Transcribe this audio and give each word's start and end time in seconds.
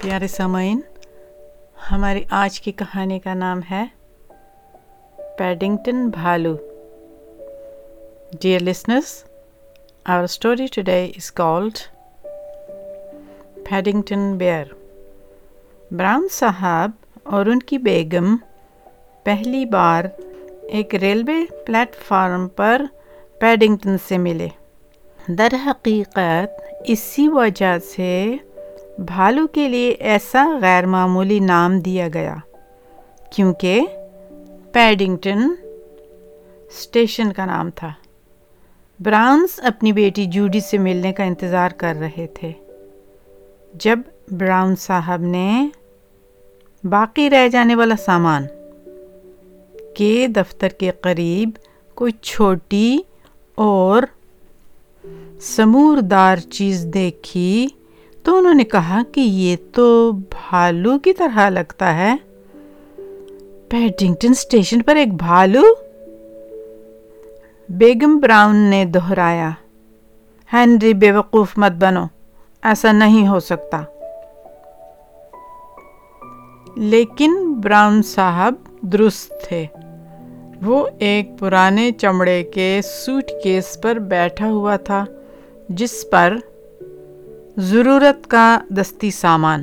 پیارے 0.02 0.26
سامعین 0.28 0.80
ہماری 1.90 2.22
آج 2.32 2.60
کی 2.60 2.72
کہانی 2.72 3.18
کا 3.18 3.34
نام 3.34 3.60
ہے 3.70 3.84
پیڈنگٹن 5.38 6.08
بھالو 6.10 6.54
dear 8.40 8.62
listeners 8.62 9.12
our 10.06 10.22
story 10.22 10.66
today 10.74 10.98
called 11.34 11.78
Paddington 13.68 14.36
bear 14.38 14.72
Brown 15.90 16.26
صاحب 16.30 16.90
اور 17.24 17.46
ان 17.46 17.58
کی 17.62 17.78
بیگم 17.78 18.36
پہلی 19.26 19.64
بار 19.64 20.04
ایک 20.68 20.94
ریلوے 20.94 21.44
پلیٹ 21.66 21.96
فارم 22.08 22.48
پر 22.56 22.82
پیڈنگٹن 23.40 23.96
سے 24.08 24.18
ملے 24.18 24.48
در 25.18 25.54
حقیقت 25.66 26.60
اسی 26.84 27.28
وجہ 27.28 27.76
سے 27.84 28.12
بھالو 28.98 29.46
کے 29.46 29.68
لیے 29.68 29.90
ایسا 29.90 30.46
غیر 30.62 30.86
معمولی 30.86 31.38
نام 31.38 31.78
دیا 31.80 32.08
گیا 32.14 32.36
کیونکہ 33.32 33.86
پیڈنگٹن 34.72 35.42
اسٹیشن 36.70 37.32
کا 37.32 37.44
نام 37.46 37.70
تھا 37.74 37.92
براؤنس 39.00 39.60
اپنی 39.62 39.92
بیٹی 39.92 40.24
جوڈی 40.26 40.60
سے 40.60 40.78
ملنے 40.78 41.12
کا 41.12 41.24
انتظار 41.24 41.70
کر 41.70 41.96
رہے 42.00 42.26
تھے 42.34 42.52
جب 43.74 43.98
براؤن 44.30 44.76
صاحب 44.76 45.22
نے 45.22 45.68
باقی 46.84 47.30
رہ 47.30 47.48
جانے 47.48 47.74
والا 47.74 47.94
سامان 48.04 48.46
کے 49.96 50.26
دفتر 50.28 50.68
کے 50.68 50.90
قریب 50.90 51.50
کوئی 51.94 52.12
چھوٹی 52.12 52.98
اور 53.54 54.02
سموردار 55.40 56.36
چیز 56.36 56.86
دیکھی 56.94 57.66
تو 58.26 58.36
انہوں 58.38 58.54
نے 58.54 58.64
کہا 58.64 59.00
کہ 59.12 59.20
یہ 59.20 59.56
تو 59.72 60.12
بھالو 60.12 60.98
کی 60.98 61.12
طرح 61.12 61.48
لگتا 61.48 61.94
ہے 61.96 62.14
پیڈنگٹن 63.68 64.30
اسٹیشن 64.30 64.82
پر 64.82 64.96
ایک 64.96 65.12
بھالو 65.14 65.62
بیگم 67.68 68.18
براؤن 68.18 68.56
نے 68.56 68.84
دہرایا 68.84 69.50
ہینری 70.50 70.92
بے 70.94 71.12
وقوف 71.12 71.52
مت 71.58 71.72
بنو 71.72 72.04
ایسا 72.62 72.92
نہیں 72.92 73.28
ہو 73.28 73.38
سکتا 73.40 73.82
لیکن 76.76 77.38
براؤن 77.60 78.02
صاحب 78.02 78.54
درست 78.82 79.32
تھے 79.48 79.66
وہ 80.62 80.86
ایک 80.98 81.38
پرانے 81.38 81.90
چمڑے 81.92 82.42
کے 82.44 82.80
سوٹ 82.84 83.30
کیس 83.42 83.76
پر 83.82 83.98
بیٹھا 83.98 84.50
ہوا 84.50 84.76
تھا 84.76 85.04
جس 85.68 86.04
پر 86.10 86.36
ضرورت 87.56 88.26
کا 88.26 88.58
دستی 88.70 89.10
سامان 89.10 89.63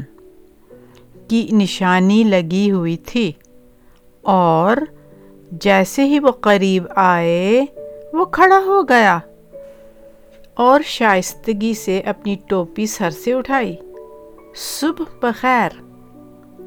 کی 1.27 1.47
نشانی 1.51 2.23
لگی 2.23 2.71
ہوئی 2.71 2.97
تھی 2.97 3.31
اور 4.23 4.77
جیسے 5.61 6.03
ہی 6.03 6.19
وہ 6.19 6.31
قریب 6.31 6.83
آئے 6.95 7.65
وہ 8.13 8.25
کھڑا 8.25 8.59
ہو 8.65 8.81
گیا 8.81 9.19
اور 10.57 10.81
شائستگی 10.85 11.73
سے 11.73 11.99
اپنی 11.99 12.35
ٹوپی 12.47 12.85
سر 12.85 13.09
سے 13.09 13.33
اٹھائی 13.33 13.75
صبح 14.55 15.17
بخیر 15.21 15.81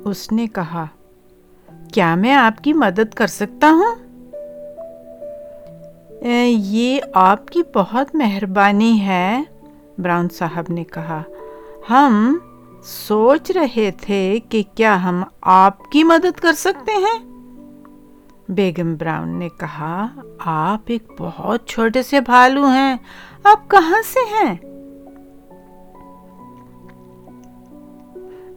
اس 0.05 0.33
نے 0.33 0.47
کہا 0.47 0.87
کیا 1.93 2.15
میں 2.15 2.35
آپ 2.35 2.65
کی 2.65 2.73
مدد 2.73 3.15
کر 3.15 3.27
سکتا 3.27 3.71
ہوں 3.71 4.05
یہ 6.47 7.01
آپ 7.15 7.49
کی 7.49 7.63
بہت 7.75 8.15
مہربانی 8.15 9.01
ہے 9.01 9.43
براؤن 9.99 10.29
صاحب 10.29 10.65
نے 10.69 10.85
کہا 10.85 11.23
ہم 11.91 12.37
سوچ 12.85 13.51
رہے 13.51 13.91
تھے 14.01 14.39
کہ 14.49 14.63
کیا 14.75 14.97
ہم 15.05 15.23
آپ 15.41 15.91
کی 15.91 16.05
مدد 16.05 16.41
کر 16.41 16.53
سکتے 16.53 16.93
ہیں 16.97 17.19
بیگم 18.49 18.95
براؤن 18.97 19.39
نے 19.39 19.49
کہا 19.61 20.07
آپ 20.45 20.81
ایک 20.87 21.11
بہت 21.19 21.67
چھوٹے 21.67 22.03
سے 22.03 22.21
بھالو 22.21 22.67
ہیں 22.67 22.97
آپ 23.45 23.69
کہاں 23.71 24.03
سے 24.05 24.25
ہیں 24.31 24.55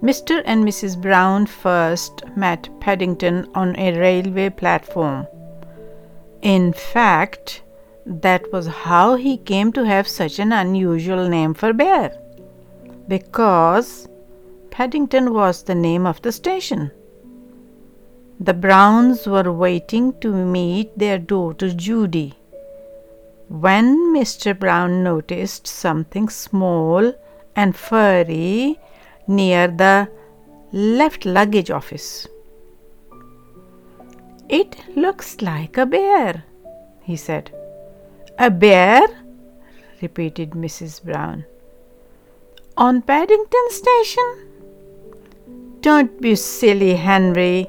mister 0.01 0.41
and 0.45 0.65
Mrs 0.65 0.95
Brown 0.97 1.45
first 1.61 2.23
met 2.37 2.67
Paddington 2.85 3.41
on 3.53 3.71
a 3.75 3.91
railway 3.91 4.49
plate 4.49 4.85
form 4.93 5.21
in 6.41 6.71
fact 6.93 7.49
That 8.09 8.51
was 8.51 8.65
how 8.65 9.17
he 9.17 9.37
came 9.37 9.71
to 9.73 9.85
have 9.85 10.07
such 10.07 10.39
an 10.39 10.51
unusual 10.51 11.29
name 11.29 11.53
for 11.53 11.73
Bear. 11.73 12.19
Because 13.07 14.07
Paddington 14.71 15.31
was 15.31 15.61
the 15.61 15.75
name 15.75 16.07
of 16.07 16.19
the 16.23 16.31
station. 16.31 16.89
The 18.39 18.55
Browns 18.55 19.27
were 19.27 19.51
waiting 19.51 20.19
to 20.21 20.33
meet 20.33 20.97
their 20.97 21.19
daughter 21.19 21.71
Judy. 21.71 22.33
When 23.47 24.15
Mr. 24.15 24.57
Brown 24.57 25.03
noticed 25.03 25.67
something 25.67 26.29
small 26.29 27.13
and 27.55 27.75
furry 27.75 28.79
near 29.27 29.67
the 29.67 30.09
left 30.71 31.27
luggage 31.27 31.69
office. 31.69 32.27
It 34.49 34.77
looks 34.95 35.43
like 35.43 35.77
a 35.77 35.85
bear, 35.85 36.43
he 37.03 37.15
said. 37.15 37.51
A 38.41 38.49
bear? 38.49 39.01
repeated 40.01 40.51
Mrs. 40.51 41.03
Brown. 41.03 41.43
On 42.77 43.01
Paddington 43.01 43.67
Station? 43.69 44.47
Don't 45.81 46.21
be 46.21 46.35
silly, 46.35 46.95
Henry. 46.95 47.67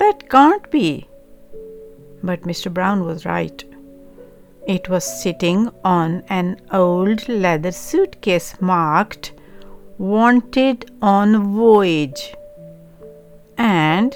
That 0.00 0.28
can't 0.28 0.70
be. 0.70 1.08
But 2.22 2.42
Mr. 2.42 2.70
Brown 2.72 3.06
was 3.06 3.24
right. 3.24 3.64
It 4.66 4.90
was 4.90 5.22
sitting 5.22 5.70
on 5.82 6.22
an 6.28 6.60
old 6.70 7.26
leather 7.26 7.72
suitcase 7.72 8.60
marked 8.60 9.32
Wanted 9.96 10.90
on 11.00 11.54
Voyage. 11.54 12.34
And 13.56 14.14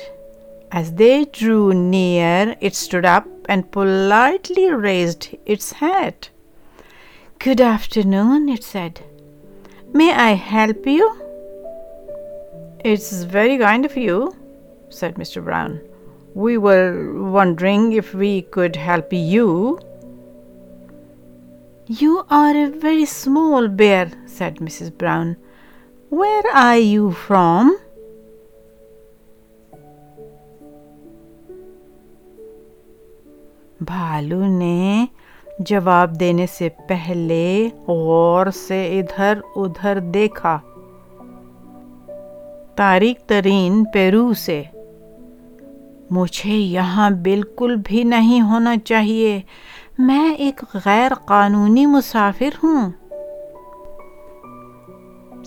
as 0.73 0.93
they 0.95 1.25
drew 1.25 1.75
near, 1.75 2.57
it 2.61 2.75
stood 2.75 3.05
up 3.05 3.27
and 3.49 3.71
politely 3.71 4.71
raised 4.71 5.37
its 5.45 5.73
head. 5.73 6.29
Good 7.39 7.61
afternoon, 7.61 8.49
it 8.49 8.63
said. 8.63 9.03
May 9.93 10.13
I 10.13 10.35
help 10.35 10.87
you? 10.87 11.17
It's 12.85 13.25
very 13.25 13.59
kind 13.59 13.85
of 13.85 13.97
you, 13.97 14.37
said 14.89 15.17
Mr. 15.17 15.45
Brown. 15.45 15.81
We 16.35 16.59
were 16.59 17.13
wondering 17.31 17.93
if 17.93 18.15
we 18.15 18.43
could 18.43 18.77
help 18.77 19.13
you. 19.13 19.81
You 21.87 22.25
are 22.31 22.57
a 22.57 22.71
very 22.71 23.05
small 23.05 23.67
bear, 23.67 24.13
said 24.27 24.57
Mrs. 24.57 24.97
Brown. 24.97 25.37
Where 26.11 26.45
are 26.55 26.79
you 26.79 27.11
from? 27.11 27.77
بھالو 33.81 34.41
نے 34.47 35.05
جواب 35.59 36.19
دینے 36.21 36.47
سے 36.47 36.69
پہلے 36.89 37.69
غور 37.87 38.47
سے 38.47 38.81
ادھر 38.99 39.39
ادھر 39.57 39.99
دیکھا 40.15 40.59
تاریخ 42.75 43.27
ترین 43.27 43.83
پیرو 43.85 44.33
سے 44.35 44.63
مجھے 46.11 46.55
یہاں 46.55 47.11
بالکل 47.23 47.75
بھی 47.77 48.03
نہیں 48.05 48.41
ہونا 48.41 48.75
چاہیے 48.85 49.41
میں 49.99 50.35
ایک 50.35 50.63
غیر 50.85 51.15
قانونی 51.25 51.87
مسافر 51.87 52.59
ہوں 52.63 52.91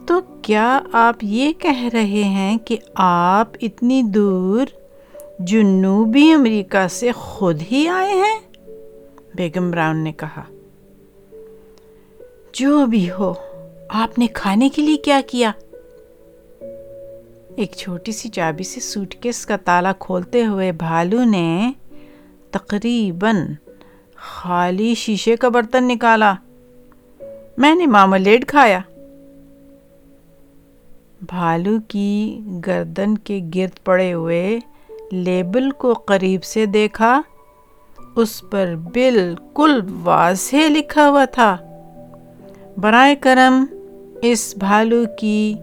تو 0.07 0.19
کیا 0.42 0.80
آپ 0.94 1.24
یہ 1.24 1.51
کہہ 1.60 1.83
رہے 1.94 2.24
ہیں 2.30 2.57
کہ 2.57 2.77
آپ 2.95 3.57
اتنی 3.62 4.01
دور 4.04 4.65
جنوبی 5.39 6.31
امریکہ 6.31 6.88
سے 6.88 7.12
خود 7.12 7.62
ہی 7.71 7.88
آئے 7.88 8.13
ہیں 8.13 8.39
بیگم 9.36 9.71
براؤن 9.71 9.98
نے 9.98 10.12
کہا 10.12 10.44
جو 12.54 12.86
بھی 12.86 13.10
ہو 13.12 13.33
آپ 13.89 14.19
نے 14.19 14.27
کھانے 14.33 14.69
کے 14.69 14.81
لیے 14.81 14.98
کیا 14.98 15.19
کیا 15.27 15.51
ایک 17.56 17.71
چھوٹی 17.71 18.12
سی 18.12 18.30
چابی 18.30 18.63
سے 18.63 18.80
سوٹ 18.80 19.15
کیس 19.15 19.45
کا 19.45 19.57
تالا 19.57 19.92
کھولتے 20.00 20.45
ہوئے 20.45 20.71
بھالو 20.71 21.24
نے 21.24 21.71
تقریباً 22.51 23.45
خالی 24.15 24.94
شیشے 24.95 25.36
کا 25.36 25.50
برتن 25.50 25.88
نکالا 25.88 26.33
میں 27.57 27.75
نے 27.75 27.86
مامولیڈ 27.86 28.45
کھایا 28.48 28.80
بھالو 31.21 31.77
کی 31.88 32.39
گردن 32.68 33.18
کے 33.18 33.39
گرد 33.56 33.83
پڑے 33.83 34.13
ہوئے 34.13 34.60
لیبل 35.12 35.71
کو 35.71 35.94
قریب 35.94 36.44
سے 36.44 36.65
دیکھا 36.65 37.21
اس 38.15 38.44
پر 38.50 38.74
بالکل 38.94 39.80
واضح 40.04 40.68
لکھا 40.69 41.10
ہوا 41.10 41.25
تھا 41.31 41.56
برائے 42.77 43.15
کرم 43.15 43.65
اس 44.21 44.54
بھالو 44.57 45.04
کی 45.18 45.54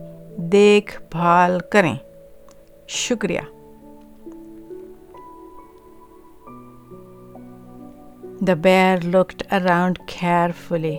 دیکھ 0.52 1.00
بھال 1.10 1.58
کریں 1.70 1.94
شکریہ 2.88 3.40
دا 8.46 8.54
بیئر 8.54 9.04
لکڈ 9.04 9.42
اراؤنڈ 9.50 9.98
خیر 10.08 10.50
فلی 10.68 10.96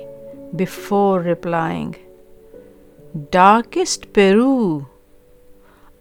before 0.54 1.22
replying 1.22 1.92
darkest 3.32 4.06
Peru 4.14 4.80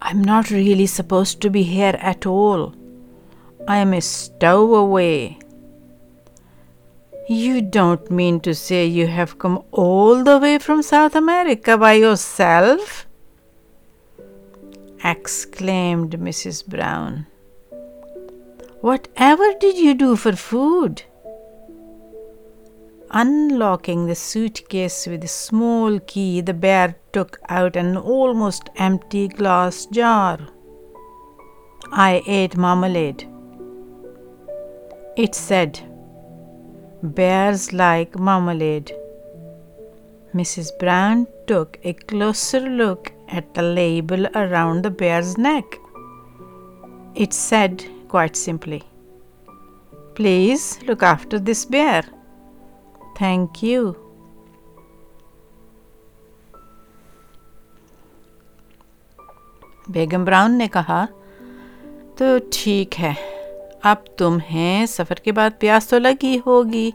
I'm 0.01 0.23
not 0.23 0.49
really 0.49 0.87
supposed 0.87 1.41
to 1.41 1.49
be 1.49 1.63
here 1.63 1.95
at 1.99 2.25
all. 2.25 2.73
I 3.67 3.77
am 3.77 3.93
a 3.93 4.01
stowaway. 4.01 5.37
You 7.29 7.61
don't 7.61 8.09
mean 8.09 8.39
to 8.41 8.55
say 8.55 8.85
you 8.85 9.07
have 9.07 9.37
come 9.37 9.63
all 9.71 10.23
the 10.23 10.39
way 10.39 10.57
from 10.57 10.81
South 10.81 11.15
America 11.15 11.77
by 11.77 11.93
yourself? 11.93 13.05
exclaimed 15.03 16.19
Mrs. 16.19 16.65
Brown. 16.65 17.25
Whatever 18.81 19.53
did 19.59 19.77
you 19.77 19.93
do 19.93 20.15
for 20.15 20.33
food? 20.33 21.03
unlocking 23.11 24.05
the 24.07 24.15
suitcase 24.15 25.05
with 25.05 25.23
a 25.23 25.27
small 25.27 25.99
key, 25.99 26.41
the 26.41 26.53
bear 26.53 26.95
took 27.13 27.39
out 27.49 27.75
an 27.75 27.97
almost 27.97 28.69
empty 28.75 29.27
glass 29.27 29.85
jar. 29.85 30.39
I 31.91 32.23
ate 32.25 32.55
marmalade. 32.57 33.27
It 35.17 35.35
said, 35.35 35.79
Bears 37.03 37.73
like 37.73 38.17
marmalade. 38.17 38.93
Mrs. 40.33 40.71
Brown 40.79 41.27
took 41.47 41.77
a 41.83 41.93
closer 41.93 42.61
look 42.61 43.11
at 43.27 43.53
the 43.53 43.61
label 43.61 44.27
around 44.35 44.83
the 44.83 44.91
bear's 44.91 45.37
neck. 45.37 45.65
It 47.15 47.33
said 47.33 47.83
quite 48.07 48.37
simply, 48.37 48.83
Please 50.15 50.79
look 50.83 51.03
after 51.03 51.39
this 51.39 51.65
bear. 51.65 52.03
بیگم 59.87 60.25
Brown 60.25 60.57
نے 60.57 60.67
کہا 60.71 61.05
تو 62.17 62.25
ٹھیک 62.51 62.99
ہے 62.99 63.13
اب 63.83 64.17
تمہیں 64.17 64.85
سفر 64.85 65.15
کے 65.15 65.31
بعد 65.31 65.49
پیاس 65.59 65.87
تو 65.87 65.99
لگی 65.99 66.39
ہوگی 66.45 66.91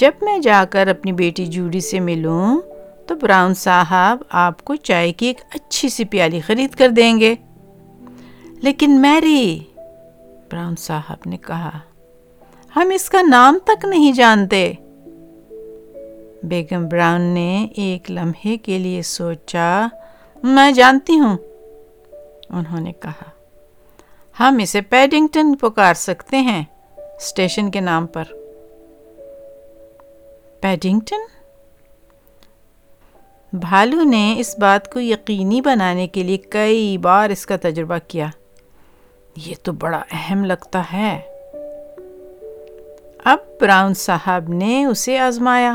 جب 0.00 0.10
میں 0.22 0.38
جا 0.38 0.64
کر 0.70 0.86
اپنی 0.86 1.12
بیٹی 1.12 1.46
جوڑی 1.46 1.80
سے 1.80 2.00
ملوں 2.00 2.60
تو 3.06 3.14
براؤن 3.14 3.54
صاحب 3.54 4.18
آپ 4.30 4.64
کو 4.64 4.74
چائے 4.74 5.12
کی 5.12 5.26
ایک 5.26 5.40
اچھی 5.50 5.88
سی 5.88 6.04
پیالی 6.04 6.40
خرید 6.40 6.74
کر 6.74 6.88
دیں 6.88 7.20
گے 7.20 7.34
لیکن 8.62 9.00
میری 9.00 9.58
براؤن 10.50 10.74
صاحب 10.76 11.16
نے 11.26 11.36
کہا 11.36 11.78
ہم 12.76 12.90
اس 12.94 13.10
کا 13.10 13.18
نام 13.22 13.58
تک 13.64 13.84
نہیں 13.84 14.12
جانتے 14.12 14.72
بیگم 16.48 16.88
براؤن 16.88 17.22
نے 17.34 17.66
ایک 17.76 18.10
لمحے 18.10 18.56
کے 18.56 18.78
لیے 18.78 19.02
سوچا 19.02 19.86
میں 20.42 20.70
جانتی 20.72 21.18
ہوں 21.18 21.36
انہوں 22.50 22.80
نے 22.80 22.92
کہا 22.92 23.30
ہم 24.36 24.58
اسے 24.62 24.80
پیڈنگٹن 24.80 25.54
پکار 25.56 25.94
سکتے 25.94 26.40
ہیں 26.40 26.62
اسٹیشن 27.18 27.70
کے 27.70 27.80
نام 27.80 28.06
پر 28.06 28.32
پیڈنگٹن 30.60 31.24
بھالو 33.52 34.02
نے 34.02 34.34
اس 34.38 34.58
بات 34.58 34.92
کو 34.92 35.00
یقینی 35.00 35.60
بنانے 35.60 36.06
کے 36.08 36.22
لیے 36.22 36.36
کئی 36.36 36.98
بار 36.98 37.30
اس 37.30 37.46
کا 37.46 37.56
تجربہ 37.62 37.98
کیا 38.08 38.26
یہ 39.36 39.54
تو 39.62 39.72
بڑا 39.72 40.02
اہم 40.10 40.44
لگتا 40.44 40.82
ہے 40.92 41.20
اب 43.24 43.38
براؤن 43.60 43.94
صاحب 43.94 44.48
نے 44.48 44.84
اسے 44.84 45.18
آزمایا 45.18 45.74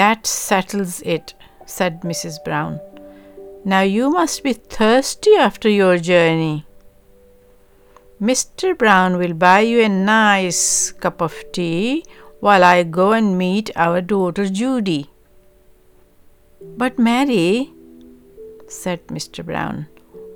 That 0.00 0.26
settles 0.26 1.00
it, 1.14 1.34
said 1.66 2.02
Mrs. 2.02 2.36
Brown. 2.44 2.78
Now 3.64 3.80
you 3.80 4.10
must 4.10 4.42
be 4.44 4.52
thirsty 4.52 5.34
after 5.36 5.68
your 5.68 5.96
journey. 5.98 6.64
Mr. 8.22 8.78
Brown 8.78 9.16
will 9.16 9.34
buy 9.34 9.60
you 9.60 9.80
a 9.82 9.88
nice 9.88 10.92
cup 10.92 11.20
of 11.20 11.34
tea 11.52 12.04
while 12.40 12.62
I 12.62 12.84
go 12.84 13.10
and 13.12 13.36
meet 13.36 13.70
our 13.74 14.00
daughter 14.00 14.48
Judy. 14.48 15.10
But 16.76 16.98
Mary, 16.98 17.72
said 18.66 19.06
Mr. 19.06 19.44
Brown, 19.44 19.86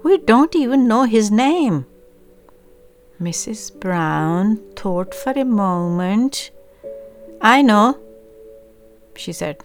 we 0.05 0.19
don't 0.19 0.55
even 0.55 0.87
know 0.87 1.03
his 1.05 1.31
name. 1.31 1.87
Mrs. 3.21 3.79
Brown 3.79 4.59
thought 4.77 5.15
for 5.15 5.33
a 5.33 5.45
moment. 5.45 6.51
I 7.41 7.63
know, 7.63 7.99
she 9.17 9.33
said. 9.33 9.65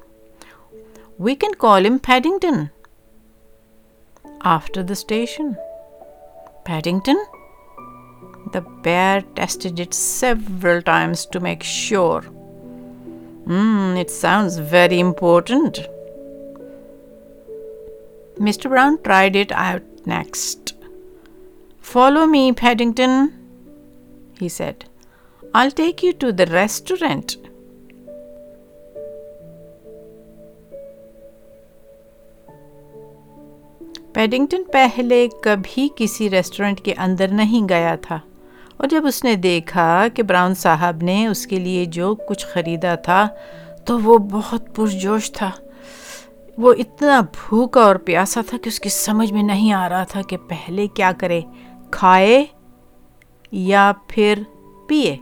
We 1.19 1.35
can 1.35 1.53
call 1.53 1.85
him 1.85 1.99
Paddington. 1.99 2.71
After 4.41 4.81
the 4.81 4.95
station. 4.95 5.55
Paddington? 6.65 7.23
The 8.51 8.61
bear 8.61 9.21
tested 9.35 9.79
it 9.79 9.93
several 9.93 10.81
times 10.81 11.25
to 11.27 11.39
make 11.39 11.61
sure. 11.61 12.21
Hmm, 13.45 13.95
it 13.97 14.09
sounds 14.09 14.57
very 14.57 14.99
important, 14.99 15.87
Mr. 18.37 18.69
Brown 18.69 19.01
tried 19.03 19.35
it 19.35 19.51
out 19.51 19.83
next. 20.05 20.73
Follow 21.79 22.25
me, 22.25 22.51
Paddington, 22.51 23.31
he 24.39 24.49
said. 24.49 24.85
I'll 25.53 25.71
take 25.71 26.01
you 26.01 26.13
to 26.13 26.31
the 26.31 26.47
restaurant. 26.47 27.37
Paddington 34.13 34.63
پہلے 34.71 35.27
کبھی 35.43 35.87
کسی 35.95 36.29
restaurant 36.29 36.81
کے 36.81 36.93
اندر 36.97 37.27
نہیں 37.27 37.67
گیا 37.69 37.95
تھا 38.01 38.19
اور 38.77 38.87
جب 38.87 39.05
اس 39.07 39.23
نے 39.23 39.35
دیکھا 39.35 40.05
کہ 40.15 40.23
براؤن 40.23 40.53
صاحب 40.55 41.01
نے 41.03 41.25
اس 41.27 41.45
کے 41.47 41.59
لیے 41.59 41.85
جو 41.95 42.13
کچھ 42.29 42.45
خریدا 42.47 42.93
تھا 42.95 43.27
تو 43.85 43.99
وہ 43.99 44.17
بہت 44.31 44.75
پرجوش 44.75 45.31
تھا 45.31 45.49
وہ 46.57 46.73
اتنا 46.77 47.19
بھوکا 47.33 47.81
اور 47.81 47.95
پیاسا 47.95 48.41
تھا 48.47 48.57
کہ 48.63 48.67
اس 48.67 48.79
کی 48.79 48.89
سمجھ 48.89 49.31
میں 49.33 49.43
نہیں 49.43 49.73
آ 49.73 49.87
رہا 49.89 50.03
تھا 50.03 50.21
کہ 50.21 50.37
پہلے 50.37 50.87
کیا 50.87 51.11
کرے 51.17 51.41
کھائے 51.91 52.43
یا 53.51 53.91
پھر 54.07 54.41
پیے 54.87 55.15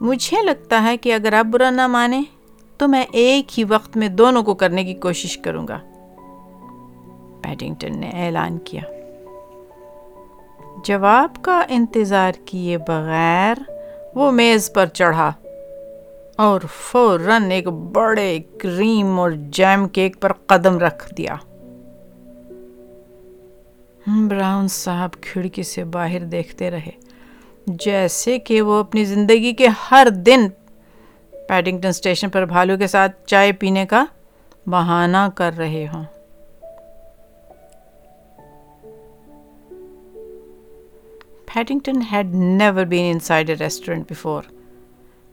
مجھے 0.00 0.42
لگتا 0.42 0.82
ہے 0.82 0.96
کہ 0.96 1.14
اگر 1.14 1.32
آپ 1.32 1.44
برا 1.44 1.70
نہ 1.70 1.86
مانیں 1.86 2.22
تو 2.80 2.88
میں 2.88 3.04
ایک 3.12 3.58
ہی 3.58 3.64
وقت 3.64 3.96
میں 3.96 4.08
دونوں 4.08 4.42
کو 4.42 4.54
کرنے 4.54 4.84
کی 4.84 4.94
کوشش 4.94 5.38
کروں 5.38 5.68
گا 5.68 5.78
پیڈنگٹن 7.42 7.98
نے 7.98 8.10
اعلان 8.14 8.58
کیا 8.58 8.82
جواب 10.84 11.42
کا 11.42 11.62
انتظار 11.68 12.32
کیے 12.44 12.78
بغیر 12.78 13.62
وہ 14.14 14.30
میز 14.30 14.72
پر 14.72 14.86
چڑھا 14.86 15.32
اور 16.40 16.60
فوراً 16.70 17.50
ایک 17.50 17.66
بڑے 17.92 18.38
کریم 18.58 19.18
اور 19.18 19.30
جیم 19.50 19.86
کیک 19.88 20.20
پر 20.20 20.32
قدم 20.46 20.78
رکھ 20.78 21.02
دیا 21.14 21.34
براؤن 24.28 24.68
صاحب 24.68 25.20
کھڑکی 25.20 25.62
سے 25.62 25.84
باہر 25.84 26.24
دیکھتے 26.24 26.70
رہے 26.70 26.90
جیسے 27.66 28.38
کہ 28.38 28.60
وہ 28.62 28.78
اپنی 28.80 29.04
زندگی 29.04 29.52
کے 29.52 29.66
ہر 29.90 30.08
دن 30.26 30.48
پیڈنگٹن 31.48 31.88
اسٹیشن 31.88 32.30
پر 32.30 32.44
بھالو 32.44 32.76
کے 32.78 32.86
ساتھ 32.86 33.16
چائے 33.26 33.52
پینے 33.52 33.84
کا 33.86 34.04
بہانہ 34.66 35.26
کر 35.34 35.56
رہے 35.58 35.86
ہوں 35.92 36.04
Paddington 41.54 42.00
had 42.12 42.34
never 42.34 42.84
been 42.84 43.20
inside 43.20 43.50
a 43.50 43.56
restaurant 43.60 44.12
before 44.12 44.42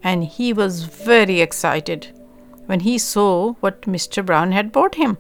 and 0.03 0.24
he 0.24 0.53
was 0.53 0.84
very 0.84 1.41
excited 1.41 2.08
when 2.65 2.82
he 2.82 2.98
saw 2.98 3.53
what 3.60 3.82
Mr. 3.82 4.25
Brown 4.25 4.51
had 4.51 4.72
bought 4.72 4.96
him. 4.96 5.17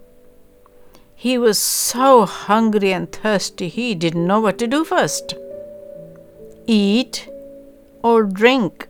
He 1.15 1.37
was 1.37 1.57
so 1.57 2.25
hungry 2.25 2.93
and 2.93 3.11
thirsty 3.11 3.69
he 3.69 3.95
didn't 3.95 4.27
know 4.27 4.39
what 4.39 4.57
to 4.59 4.67
do 4.67 4.83
first 4.83 5.33
eat 6.67 7.29
or 8.03 8.23
drink. 8.23 8.87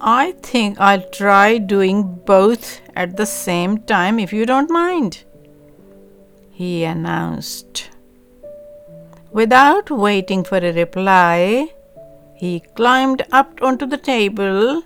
I 0.00 0.32
think 0.42 0.78
I'll 0.78 1.08
try 1.10 1.58
doing 1.58 2.20
both 2.24 2.80
at 2.94 3.16
the 3.16 3.26
same 3.26 3.78
time 3.78 4.20
if 4.20 4.32
you 4.32 4.46
don't 4.46 4.70
mind, 4.70 5.24
he 6.52 6.84
announced. 6.84 7.90
Without 9.32 9.90
waiting 9.90 10.44
for 10.44 10.58
a 10.58 10.72
reply, 10.72 11.72
he 12.38 12.60
climbed 12.76 13.22
up 13.32 13.60
onto 13.60 13.84
the 13.84 13.96
table 13.96 14.82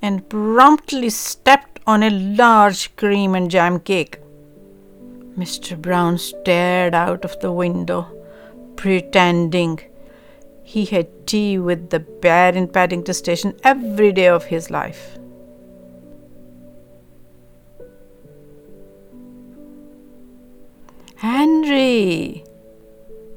and 0.00 0.26
promptly 0.30 1.10
stepped 1.10 1.78
on 1.86 2.02
a 2.02 2.08
large 2.10 2.96
cream 2.96 3.34
and 3.34 3.50
jam 3.50 3.78
cake. 3.78 4.18
Mr. 5.38 5.76
Brown 5.80 6.16
stared 6.16 6.94
out 6.94 7.26
of 7.26 7.38
the 7.40 7.52
window, 7.52 8.06
pretending 8.76 9.80
he 10.62 10.86
had 10.86 11.26
tea 11.26 11.58
with 11.58 11.90
the 11.90 12.00
bear 12.00 12.54
in 12.54 12.68
Paddington 12.68 13.12
Station 13.12 13.54
every 13.62 14.10
day 14.12 14.28
of 14.28 14.44
his 14.44 14.70
life. 14.70 15.18
Henry! 21.16 22.44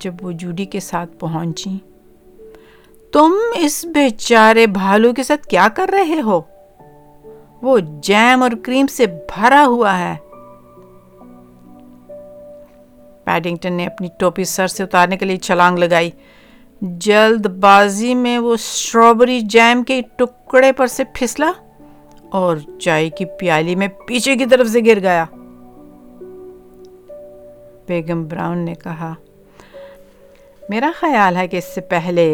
جب 0.00 0.14
وہ 0.20 0.32
Jodie 0.32 0.64
کے 0.64 0.80
ساتھ 0.80 1.10
پہنچی 1.18 1.76
تم 3.12 3.32
اس 3.56 3.84
بیچارے 3.84 4.66
بھالو 4.66 5.12
کے 5.12 5.22
ساتھ 5.22 5.46
کیا 5.46 5.68
کر 5.74 5.90
رہے 5.92 6.20
ہو 6.20 6.40
وہ 7.62 7.78
جیم 8.02 8.42
اور 8.42 8.50
کریم 8.64 8.86
سے 8.86 9.06
بھرا 9.06 9.64
ہوا 9.66 9.98
ہے 9.98 10.14
پیڈنگٹن 13.24 13.72
نے 13.72 13.86
اپنی 13.86 14.08
ٹوپی 14.18 14.44
سر 14.44 14.66
سے 14.66 14.82
اتارنے 14.82 15.16
کے 15.16 15.26
لیے 15.26 15.36
چھلانگ 15.36 15.78
لگائی 15.78 16.10
جلد 16.82 17.46
بازی 17.46 18.14
میں 18.14 18.38
وہ 18.38 18.54
اسٹرابری 18.54 19.40
جیم 19.40 19.82
کے 19.82 20.00
ٹکڑے 20.16 20.72
پر 20.72 20.86
سے 20.86 21.04
پھسلا 21.14 21.52
اور 22.30 22.56
چائے 22.80 23.10
کی 23.10 23.24
پیالی 23.24 23.74
میں 23.74 23.88
پیچھے 24.06 24.36
کی 24.36 24.46
طرف 24.46 24.66
سے 24.66 24.80
گر 24.86 25.00
گیا 25.00 25.24
بیگم 27.88 28.24
براؤن 28.28 28.58
نے 28.58 28.74
کہا 28.74 29.14
میرا 30.70 30.90
خیال 30.94 31.36
ہے 31.36 31.46
کہ 31.48 31.56
اس 31.56 31.74
سے 31.74 31.80
پہلے 31.80 32.34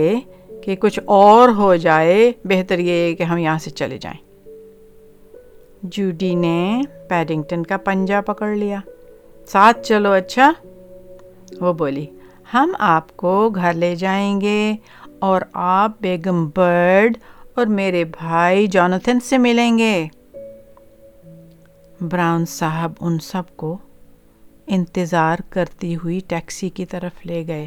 کہ 0.64 0.76
کچھ 0.76 0.98
اور 1.06 1.48
ہو 1.48 1.74
جائے 1.76 2.32
بہتر 2.44 2.78
یہ 2.78 3.14
کہ 3.14 3.22
ہم 3.22 3.38
یہاں 3.38 3.58
سے 3.58 3.70
چلے 3.70 3.98
جائیں 3.98 4.18
جوڈی 5.82 6.34
نے 6.34 6.80
پیڈنگٹن 7.08 7.62
کا 7.62 7.76
پنجہ 7.76 8.20
پکڑ 8.26 8.54
لیا 8.56 8.78
ساتھ 9.46 9.82
چلو 9.82 10.12
اچھا 10.12 10.52
وہ 11.60 11.72
بولی 11.72 12.06
ہم 12.54 12.72
آپ 12.78 13.16
کو 13.16 13.48
گھر 13.50 13.72
لے 13.72 13.94
جائیں 13.96 14.40
گے 14.40 14.74
اور 15.18 15.42
آپ 15.52 16.00
بیگم 16.00 16.46
برڈ 16.56 17.16
اور 17.54 17.66
میرے 17.66 18.04
بھائی 18.04 18.66
جانتھن 18.66 19.20
سے 19.20 19.38
ملیں 19.38 19.78
گے 19.78 20.06
براؤن 22.00 22.44
صاحب 22.46 22.92
ان 23.00 23.18
سب 23.22 23.56
کو 23.56 23.76
انتظار 24.66 25.38
کرتی 25.50 25.96
ہوئی 25.96 26.20
ٹیکسی 26.28 26.68
کی 26.68 26.86
طرف 26.86 27.26
لے 27.26 27.46
گئے 27.46 27.66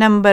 number 0.00 0.32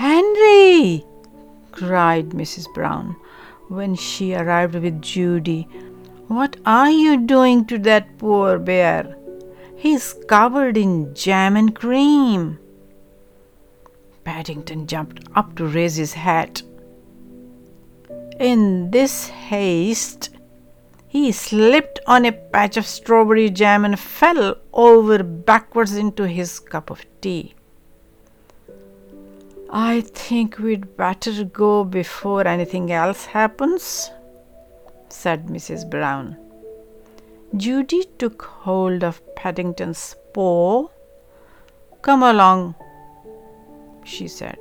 Henry! 0.00 1.04
cried 1.70 2.30
Mrs. 2.30 2.66
Brown 2.74 3.14
when 3.68 3.94
she 3.94 4.34
arrived 4.34 4.74
with 4.74 5.02
Judy. 5.02 5.68
What 6.28 6.56
are 6.64 6.90
you 6.90 7.18
doing 7.18 7.66
to 7.66 7.78
that 7.78 8.18
poor 8.18 8.58
bear? 8.58 9.16
He's 9.76 10.14
covered 10.26 10.76
in 10.76 11.14
jam 11.14 11.56
and 11.56 11.74
cream. 11.74 12.58
Paddington 14.24 14.86
jumped 14.86 15.24
up 15.34 15.54
to 15.56 15.66
raise 15.66 15.96
his 15.96 16.14
hat. 16.14 16.62
In 18.42 18.90
this 18.90 19.28
haste, 19.28 20.30
he 21.06 21.30
slipped 21.30 22.00
on 22.08 22.24
a 22.24 22.32
patch 22.32 22.76
of 22.76 22.88
strawberry 22.88 23.50
jam 23.50 23.84
and 23.84 23.96
fell 23.96 24.56
over 24.72 25.22
backwards 25.22 25.94
into 25.94 26.26
his 26.26 26.58
cup 26.58 26.90
of 26.90 27.06
tea. 27.20 27.54
I 29.70 30.00
think 30.00 30.58
we'd 30.58 30.96
better 30.96 31.44
go 31.44 31.84
before 31.84 32.48
anything 32.48 32.90
else 32.90 33.26
happens, 33.26 34.10
said 35.08 35.46
Mrs. 35.46 35.88
Brown. 35.88 36.36
Judy 37.56 38.02
took 38.18 38.42
hold 38.42 39.04
of 39.04 39.22
Paddington's 39.36 40.16
paw. 40.34 40.88
Come 42.02 42.24
along, 42.24 42.74
she 44.02 44.26
said. 44.26 44.61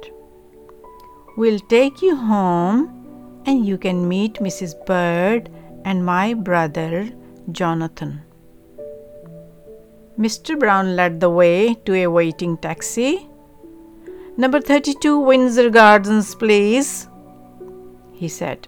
We'll 1.35 1.59
take 1.61 2.03
you 2.03 2.15
home 2.15 3.00
and 3.45 3.65
you 3.65 3.77
can 3.77 4.07
meet 4.07 4.35
Mrs. 4.35 4.73
Bird 4.85 5.49
and 5.85 6.05
my 6.05 6.33
brother 6.33 7.09
Jonathan. 7.51 8.21
Mr. 10.19 10.57
Brown 10.59 10.95
led 10.95 11.19
the 11.19 11.29
way 11.29 11.73
to 11.85 11.95
a 11.95 12.07
waiting 12.07 12.57
taxi. 12.57 13.27
Number 14.37 14.61
32 14.61 15.19
Windsor 15.19 15.69
Gardens, 15.69 16.35
please, 16.35 17.07
he 18.13 18.27
said. 18.27 18.67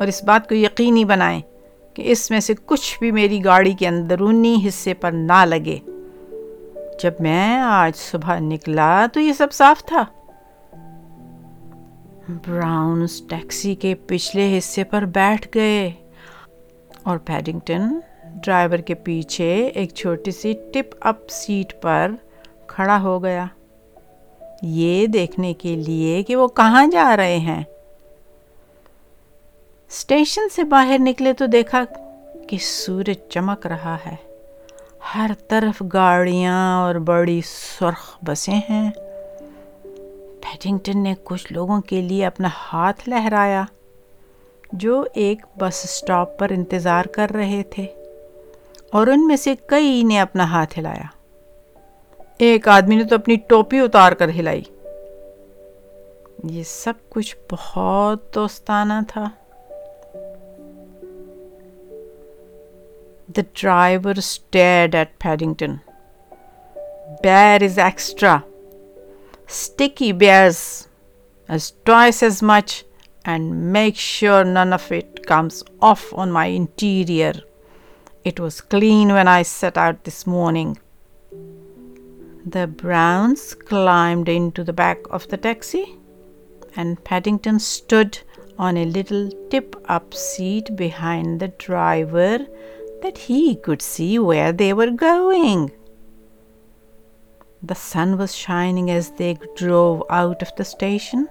اور 0.00 0.08
اس 0.08 0.24
بات 0.24 0.48
کو 0.48 0.54
یقینی 0.54 1.04
بنائیں 1.04 1.40
کہ 1.96 2.02
اس 2.06 2.30
میں 2.30 2.40
سے 2.40 2.54
کچھ 2.66 2.98
بھی 2.98 3.10
میری 3.10 3.44
گاڑی 3.44 3.72
کے 3.72 3.88
اندرونی 3.88 4.54
حصے 4.68 4.94
پر 4.94 5.12
نہ 5.12 5.44
لگے 5.44 5.78
جب 7.02 7.20
میں 7.20 7.60
آج 7.60 7.96
صبح 7.96 8.38
نکلا 8.38 9.06
تو 9.12 9.20
یہ 9.20 9.32
سب 9.32 9.52
صاف 9.52 9.84
تھا 9.84 10.04
براؤنز 12.46 13.20
ٹیکسی 13.28 13.74
کے 13.74 13.94
پچھلے 14.06 14.58
حصے 14.58 14.84
پر 14.84 15.04
بیٹھ 15.04 15.48
گئے 15.54 15.90
اور 17.02 17.18
پیڈنگٹن 17.18 17.88
ڈرائیور 18.44 18.78
کے 18.78 18.94
پیچھے 18.94 19.52
ایک 19.66 19.94
چھوٹی 19.94 20.30
سی 20.30 20.52
ٹپ 20.74 20.94
اپ 21.00 21.30
سیٹ 21.30 21.72
پر 21.82 22.10
کھڑا 22.66 23.00
ہو 23.02 23.22
گیا 23.22 23.46
یہ 24.62 25.06
دیکھنے 25.06 25.52
کے 25.54 25.76
لیے 25.76 26.22
کہ 26.22 26.36
وہ 26.36 26.48
کہاں 26.48 26.86
جا 26.86 27.16
رہے 27.16 27.36
ہیں 27.38 27.62
اسٹیشن 29.90 30.48
سے 30.48 30.64
باہر 30.64 30.98
نکلے 30.98 31.32
تو 31.32 31.46
دیکھا 31.46 31.82
کہ 32.48 32.56
سورج 32.62 33.16
چمک 33.30 33.66
رہا 33.66 33.96
ہے 34.06 34.14
ہر 35.14 35.30
طرف 35.48 35.82
گاڑیاں 35.92 36.58
اور 36.80 36.94
بڑی 37.04 37.40
سرخ 37.44 38.02
بسیں 38.22 38.60
ہیں 38.68 38.90
پیڈنگٹن 40.42 41.02
نے 41.02 41.14
کچھ 41.24 41.52
لوگوں 41.52 41.80
کے 41.80 42.00
لیے 42.02 42.26
اپنا 42.26 42.48
ہاتھ 42.62 43.08
لہرایا 43.08 43.64
جو 44.72 45.04
ایک 45.14 45.44
بس 45.58 45.84
اسٹاپ 45.84 46.38
پر 46.38 46.50
انتظار 46.50 47.04
کر 47.04 47.30
رہے 47.30 47.62
تھے 47.70 47.86
اور 48.92 49.06
ان 49.06 49.26
میں 49.26 49.36
سے 49.36 49.54
کئی 49.66 50.02
نے 50.02 50.20
اپنا 50.20 50.50
ہاتھ 50.50 50.78
ہلایا 50.78 51.06
ایک 52.38 52.68
آدمی 52.68 52.96
نے 52.96 53.04
تو 53.04 53.14
اپنی 53.14 53.36
ٹوپی 53.48 53.78
اتار 53.78 54.12
کر 54.12 54.28
ہلائی 54.28 54.62
یہ 56.44 56.62
سب 56.66 57.08
کچھ 57.08 57.36
بہت 57.52 58.34
دوستانہ 58.34 59.00
تھا 59.08 59.28
The 63.28 63.42
driver 63.42 64.20
stared 64.20 64.94
at 64.94 65.18
Paddington. 65.18 65.80
Bear 67.22 67.62
is 67.62 67.76
extra. 67.76 68.44
Sticky 69.46 70.12
bears 70.12 70.88
as 71.48 71.72
twice 71.84 72.22
as 72.22 72.42
much, 72.42 72.84
and 73.24 73.72
make 73.72 73.96
sure 73.96 74.44
none 74.44 74.72
of 74.72 74.90
it 74.92 75.26
comes 75.26 75.64
off 75.80 76.12
on 76.14 76.30
my 76.30 76.46
interior. 76.46 77.34
It 78.24 78.38
was 78.38 78.60
clean 78.60 79.08
when 79.08 79.28
I 79.28 79.42
set 79.42 79.76
out 79.76 80.04
this 80.04 80.26
morning. 80.26 80.78
The 82.44 82.68
Browns 82.68 83.54
climbed 83.54 84.28
into 84.28 84.62
the 84.62 84.72
back 84.72 84.98
of 85.10 85.26
the 85.28 85.36
taxi, 85.36 85.96
and 86.76 87.02
Paddington 87.02 87.58
stood 87.58 88.20
on 88.58 88.76
a 88.76 88.84
little 88.84 89.30
tip 89.50 89.74
up 89.88 90.14
seat 90.14 90.76
behind 90.76 91.40
the 91.40 91.48
driver 91.48 92.46
he 93.14 93.56
could 93.56 93.82
see 93.82 94.18
where 94.18 94.52
they 94.52 94.72
were 94.72 94.90
going. 94.90 95.70
The 97.62 97.74
sun 97.74 98.18
was 98.18 98.34
shining 98.34 98.90
as 98.90 99.10
they 99.12 99.38
drove 99.56 100.02
out 100.10 100.42
of 100.42 100.54
the 100.56 100.64
station. 100.64 101.28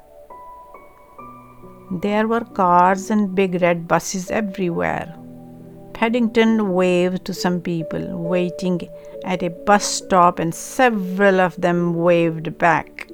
There 1.92 2.28
were 2.28 2.42
cars 2.42 3.12
and 3.12 3.36
big 3.36 3.62
red 3.62 3.88
buses 3.88 4.32
everywhere. 4.32 5.16
Paddington 5.94 6.74
waved 6.74 7.24
to 7.26 7.34
some 7.34 7.62
people 7.62 8.18
waiting 8.18 8.82
at 9.24 9.44
a 9.44 9.50
bus 9.50 9.86
stop, 9.86 10.40
and 10.40 10.54
several 10.54 11.40
of 11.40 11.56
them 11.62 11.94
waved 11.94 12.58
back. 12.58 13.10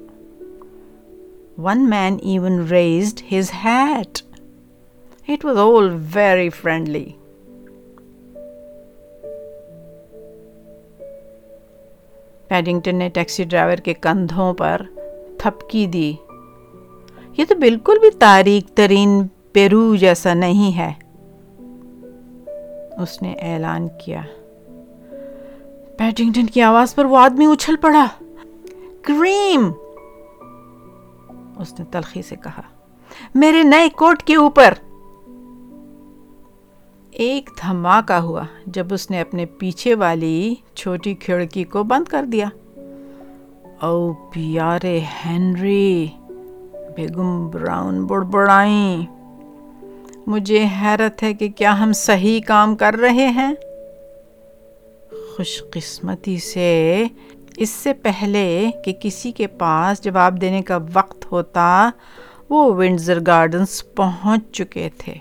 One 1.56 1.88
man 1.88 2.18
even 2.20 2.66
raised 2.66 3.20
his 3.20 3.50
hat. 3.50 4.22
It 5.26 5.44
was 5.44 5.56
all 5.56 5.90
very 5.90 6.50
friendly. 6.50 7.18
نے 12.92 13.08
taxi 13.08 13.44
driver 13.44 13.76
کے 13.76 13.94
کندھوں 13.94 14.54
پر 14.54 14.82
تھپکی 15.38 15.86
دی 15.86 16.16
یہ 17.36 17.44
تو 17.44 17.54
بالکل 17.54 17.98
بھی 17.98 18.10
تاریخ 18.10 18.64
ترین 18.74 19.26
پیرو 19.52 19.94
جیسا 19.96 20.34
نہیں 20.34 20.76
ہے 20.78 20.92
اس 23.02 23.22
نے 23.22 23.32
اعلان 23.32 23.88
کیا 24.04 24.20
پیڈنگٹن 25.98 26.46
کی 26.46 26.62
آواز 26.62 26.94
پر 26.94 27.04
وہ 27.04 27.18
آدمی 27.18 27.46
اچھل 27.46 27.76
پڑا 27.76 28.06
کریم 29.02 29.70
اس 31.56 31.78
نے 31.78 31.84
تلخی 31.90 32.22
سے 32.22 32.36
کہا 32.36 32.62
میرے 33.34 33.62
نئے 33.62 33.88
کوٹ 33.88 34.22
کے 34.22 34.36
اوپر 34.36 34.74
ایک 37.12 37.50
دھماکہ 37.62 38.12
ہوا 38.12 38.44
جب 38.66 38.86
اس 38.90 39.10
نے 39.10 39.20
اپنے 39.20 39.46
پیچھے 39.46 39.94
والی 39.94 40.54
چھوٹی 40.74 41.14
کھڑکی 41.14 41.64
کو 41.64 41.82
بند 41.82 42.08
کر 42.08 42.24
دیا 42.24 42.48
او 43.82 44.12
پیارے 44.12 44.98
ہینری 45.24 46.06
بیگم 46.96 47.48
براؤن 47.48 48.04
بڑ 48.06 48.20
بڑائیں 48.24 49.06
مجھے 50.26 50.64
حیرت 50.82 51.22
ہے 51.22 51.34
کہ 51.34 51.48
کیا 51.48 51.78
ہم 51.78 51.92
صحیح 51.92 52.40
کام 52.46 52.76
کر 52.76 52.94
رہے 52.94 53.26
ہیں 53.28 53.52
خوش 55.36 55.62
قسمتی 55.70 56.38
سے 56.38 57.04
اس 57.56 57.70
سے 57.70 57.92
پہلے 57.92 58.70
کہ 58.84 58.92
کسی 59.00 59.32
کے 59.32 59.46
پاس 59.46 60.04
جواب 60.04 60.40
دینے 60.40 60.62
کا 60.62 60.78
وقت 60.92 61.32
ہوتا 61.32 61.90
وہ 62.48 62.64
ونزر 62.74 63.18
گارڈنز 63.26 63.82
پہنچ 63.94 64.50
چکے 64.52 64.88
تھے 64.98 65.14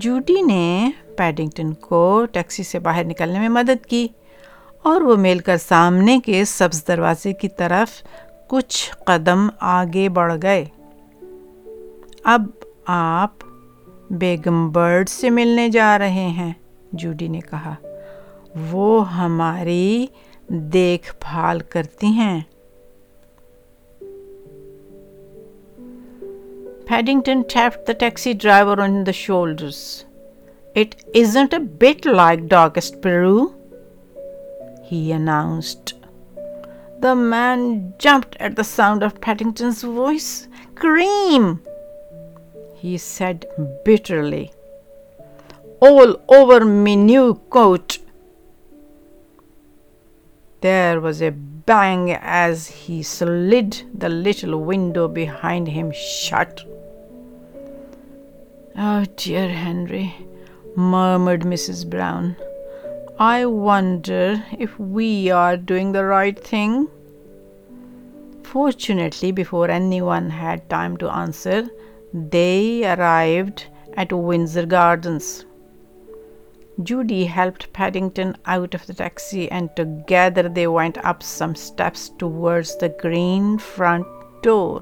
جوڈی 0.00 0.40
نے 0.42 0.90
پیڈنگٹن 1.16 1.72
کو 1.74 2.24
ٹیکسی 2.32 2.62
سے 2.62 2.78
باہر 2.78 3.04
نکلنے 3.04 3.38
میں 3.38 3.48
مدد 3.48 3.86
کی 3.86 4.08
اور 4.82 5.00
وہ 5.00 5.16
مل 5.16 5.38
کر 5.38 5.56
سامنے 5.56 6.18
کے 6.24 6.44
سبز 6.44 6.82
دروازے 6.88 7.32
کی 7.32 7.48
طرف 7.48 8.02
کچھ 8.46 8.94
قدم 9.06 9.48
آگے 9.60 10.08
بڑھ 10.08 10.32
گئے 10.42 10.64
اب 12.24 12.42
آپ 12.86 13.44
بیگم 14.10 14.70
برڈ 14.70 15.08
سے 15.08 15.30
ملنے 15.30 15.68
جا 15.68 15.98
رہے 15.98 16.26
ہیں 16.28 16.52
جوڈی 16.92 17.28
نے 17.28 17.40
کہا 17.40 17.74
وہ 18.70 19.12
ہماری 19.12 20.06
دیکھ 20.48 21.12
بھال 21.20 21.60
کرتی 21.60 22.06
ہیں 22.06 22.40
Paddington 26.86 27.44
tapped 27.44 27.86
the 27.86 27.94
taxi 27.94 28.34
driver 28.34 28.80
on 28.80 29.04
the 29.04 29.12
shoulders. 29.12 30.04
It 30.74 31.04
isn't 31.14 31.52
a 31.52 31.60
bit 31.60 32.04
like 32.04 32.48
Darkest 32.48 33.00
Peru, 33.00 33.54
he 34.82 35.12
announced. 35.12 35.94
The 37.00 37.14
man 37.14 37.94
jumped 37.98 38.36
at 38.38 38.56
the 38.56 38.64
sound 38.64 39.02
of 39.02 39.20
Paddington's 39.20 39.82
voice. 39.82 40.48
Cream! 40.74 41.60
he 42.74 42.98
said 42.98 43.46
bitterly. 43.84 44.52
All 45.80 46.16
over 46.28 46.64
me 46.64 46.96
new 46.96 47.34
coat. 47.50 47.98
There 50.60 51.00
was 51.00 51.22
a 51.22 51.30
bang 51.30 52.10
as 52.12 52.66
he 52.66 53.02
slid 53.02 53.82
the 53.94 54.08
little 54.08 54.60
window 54.60 55.06
behind 55.08 55.68
him 55.68 55.92
shut. 55.92 56.64
Oh, 58.74 59.04
dear 59.16 59.50
Henry, 59.50 60.14
murmured 60.76 61.42
Mrs. 61.42 61.88
Brown. 61.88 62.36
I 63.18 63.44
wonder 63.44 64.42
if 64.58 64.78
we 64.78 65.30
are 65.30 65.58
doing 65.58 65.92
the 65.92 66.06
right 66.06 66.38
thing. 66.38 66.88
Fortunately, 68.42 69.30
before 69.30 69.70
anyone 69.70 70.30
had 70.30 70.70
time 70.70 70.96
to 70.98 71.10
answer, 71.10 71.68
they 72.14 72.90
arrived 72.90 73.66
at 73.94 74.10
Windsor 74.10 74.64
Gardens. 74.64 75.44
Judy 76.82 77.26
helped 77.26 77.72
Paddington 77.74 78.36
out 78.46 78.74
of 78.74 78.86
the 78.86 78.94
taxi, 78.94 79.50
and 79.50 79.68
together 79.76 80.48
they 80.48 80.66
went 80.66 80.96
up 81.04 81.22
some 81.22 81.54
steps 81.54 82.08
towards 82.18 82.78
the 82.78 82.88
green 82.88 83.58
front 83.58 84.06
door. 84.42 84.80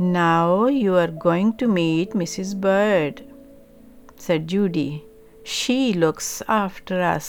now 0.00 0.68
you 0.68 0.96
are 0.96 1.08
going 1.24 1.50
to 1.58 1.68
meet 1.68 2.16
Mrs 2.16 2.54
Bird 2.54 3.20
sir 4.18 4.36
Judy 4.38 4.98
she 5.44 5.92
looks 5.94 6.42
اس 6.48 7.29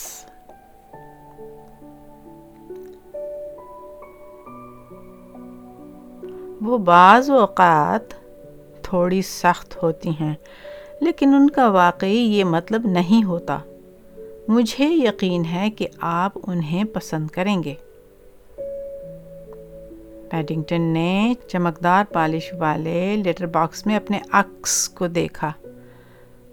وہ 6.62 6.77
بعض 6.77 7.29
اوقات 7.29 8.13
تھوڑی 8.84 9.21
سخت 9.21 9.84
ہوتی 9.84 10.10
ہیں 10.19 10.34
لیکن 11.01 11.34
ان 11.34 11.49
کا 11.49 11.69
واقعی 11.69 12.17
یہ 12.17 12.43
مطلب 12.43 12.86
نہیں 12.86 13.23
ہوتا 13.23 13.60
مجھے 14.47 14.86
یقین 14.86 15.45
ہے 15.45 15.69
کہ 15.69 15.88
آپ 16.01 16.38
انہیں 16.47 16.84
پسند 16.84 17.27
کریں 17.27 17.63
گے 17.63 17.73
پیڈنگٹن 20.31 20.81
نے 20.81 21.34
چمکدار 21.47 22.03
پالش 22.13 22.53
والے 22.53 23.15
لیٹر 23.15 23.45
باکس 23.45 23.86
میں 23.86 23.95
اپنے 23.95 24.19
عکس 24.31 24.89
کو 24.89 25.08
دیکھا 25.08 25.51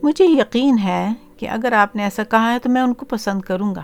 مجھے 0.02 0.24
یقین 0.24 0.78
ہے 0.78 1.12
کہ 1.37 1.48
اگر 1.48 1.72
آپ 1.72 1.96
نے 1.96 2.02
ایسا 2.02 2.22
کہا 2.24 2.52
ہے 2.52 2.59
تو 2.59 2.70
میں 2.70 2.83
ان 2.83 2.94
کو 2.94 3.07
پسند 3.07 3.42
کروں 3.42 3.74
گا 3.74 3.83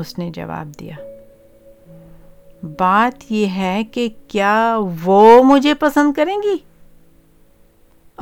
اس 0.00 0.18
نے 0.18 0.30
جواب 0.30 0.72
دیا 0.80 0.94
بات 2.78 3.32
یہ 3.32 3.46
ہے 3.46 3.82
کہ 3.92 4.08
کیا 4.28 4.78
وہ 5.04 5.42
مجھے 5.42 5.74
پسند 5.74 6.12
کریں 6.12 6.36
گی 6.36 6.56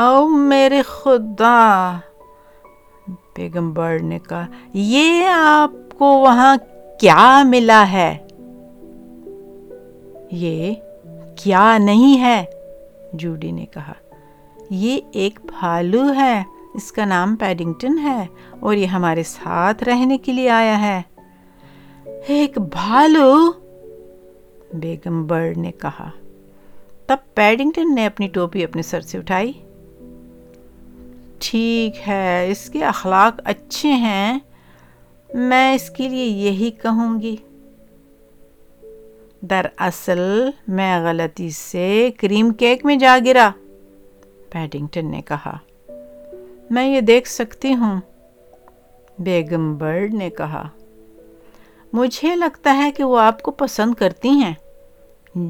او 0.00 0.29
میرے 0.29 0.83
خدا 0.83 1.99
بیگم 3.37 3.73
برڈ 3.73 4.03
نے 4.03 4.19
کہا 4.29 4.47
یہ 4.73 5.29
آپ 5.35 5.99
کو 5.99 6.07
وہاں 6.19 6.57
کیا 7.01 7.43
ملا 7.47 7.85
ہے 7.93 8.17
یہ 10.33 10.75
کیا 11.37 11.79
نہیں 11.79 12.21
ہے 12.21 12.45
جوڈی 13.13 13.51
نے 13.51 13.67
کہا 13.67 13.93
یہ 14.71 15.01
ایک 15.13 15.39
بھالو 15.45 16.03
ہے 16.15 16.43
اس 16.75 16.93
کا 16.93 17.05
نام 17.05 17.37
پیڈنگٹن 17.37 17.99
ہے 17.99 18.25
اور 18.61 18.75
یہ 18.75 18.87
ہمارے 18.87 19.23
ساتھ 19.23 19.85
رہنے 19.85 20.19
کے 20.19 20.33
لیے 20.33 20.51
آیا 20.51 20.81
ہے 20.81 21.01
ایک 22.27 22.59
بھالو 22.59 23.51
بیگم 24.73 25.27
برڈ 25.27 25.59
نے 25.59 25.73
کہا 25.73 26.11
تب 27.07 27.17
پیڈنگٹن 27.35 27.95
نے 27.95 28.07
اپنی 28.07 28.29
ٹوپی 28.29 28.65
اپنے 28.65 28.83
سر 28.83 29.01
سے 29.01 29.19
اٹھائی 29.19 29.53
ٹھیک 31.39 32.09
ہے 32.09 32.51
اس 32.51 32.69
کے 32.71 32.85
اخلاق 32.85 33.41
اچھے 33.45 33.93
ہیں 33.93 34.39
میں 35.35 35.75
اس 35.75 35.91
کے 35.91 36.09
لیے 36.09 36.25
یہی 36.25 36.71
کہوں 36.71 37.21
گی 37.21 37.37
در 39.43 39.67
اصل 39.79 40.21
میں 40.69 41.01
غلطی 41.01 41.51
سے 41.51 42.11
کریم 42.19 42.53
کیک 42.53 42.85
میں 42.85 42.97
جا 42.97 43.19
گرا 43.25 43.51
پیڈنگٹن 44.51 45.11
نے 45.11 45.21
کہا 45.23 45.57
میں 46.71 46.87
یہ 46.89 47.01
دیکھ 47.01 47.29
سکتی 47.29 47.75
ہوں 47.75 48.01
بیگم 49.19 49.75
برڈ 49.77 50.15
نے 50.15 50.29
کہا 50.31 50.69
مجھے 51.93 52.35
لگتا 52.37 52.77
ہے 52.77 52.91
کہ 52.97 53.05
وہ 53.05 53.19
آپ 53.21 53.43
کو 53.43 53.51
پسند 53.51 53.95
کرتی 53.95 54.29
ہیں 54.29 54.53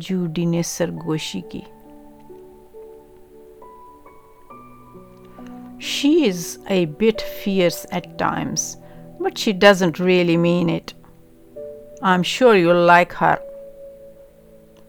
جوڈی 0.00 0.45
نے 0.45 0.63
سرگوشی 0.63 1.41
کی 1.41 1.61
she 5.81 6.15
is 6.29 6.47
a 6.69 6.85
bit 6.87 7.23
fierce 7.45 7.87
at 7.91 8.07
times 8.19 8.77
but 9.21 9.39
she 9.39 9.53
doesn't 9.53 10.01
really 10.01 10.37
mean 10.37 10.71
it 10.71 10.93
I 12.01 12.13
am 12.13 12.23
sure 12.23 12.55
you 12.55 12.73
like 12.73 13.15
Hare 13.21 13.35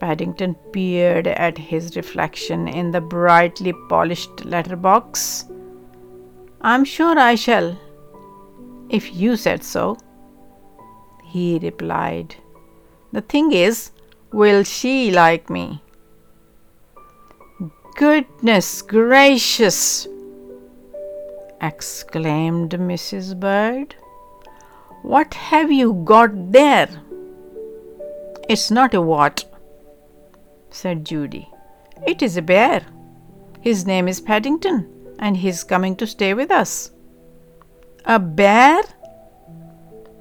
Paddington 0.02 0.56
peered 0.74 1.28
at 1.28 1.60
his 1.60 1.96
reflection 1.96 2.68
in 2.68 2.90
the 2.90 3.00
brightly 3.00 3.72
polished 3.88 4.44
letterbox. 4.46 5.46
I'm 6.60 6.84
sure 6.84 7.20
I 7.20 7.36
shall, 7.36 7.80
if 8.90 9.14
you 9.14 9.36
said 9.36 9.64
so, 9.64 9.98
he 11.24 11.60
replied. 11.60 12.36
The 13.12 13.22
thing 13.22 13.52
is, 13.52 13.92
will 14.34 14.64
she 14.64 15.12
like 15.12 15.52
me? 15.52 15.84
Goodness 17.96 18.82
gracious! 18.82 20.08
exclaimed 21.62 22.72
Mrs. 22.72 23.40
Bird. 23.40 23.94
What 25.04 25.36
have 25.36 25.72
you 25.72 25.94
got 26.06 26.52
there? 26.52 26.90
It's 28.50 28.72
not 28.72 28.96
a 28.96 29.02
what, 29.02 29.46
said 30.72 31.06
Judy. 31.06 31.50
It 32.08 32.22
is 32.22 32.38
a 32.38 32.42
bear. 32.42 32.82
His 33.62 33.86
name 33.86 34.08
is 34.08 34.20
Paddington, 34.20 34.88
and 35.20 35.38
he 35.38 35.50
is 35.50 35.64
coming 35.64 35.96
to 35.98 36.08
stay 36.08 36.34
with 36.34 36.50
us. 36.50 36.92
A 38.06 38.18
bear? 38.18 38.82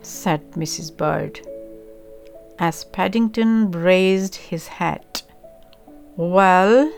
said 0.02 0.52
Mrs. 0.52 0.94
Bird, 0.96 1.40
as 2.58 2.84
Paddington 2.84 3.70
raised 3.70 4.34
his 4.36 4.66
hat. 4.68 5.22
Well, 6.16 6.92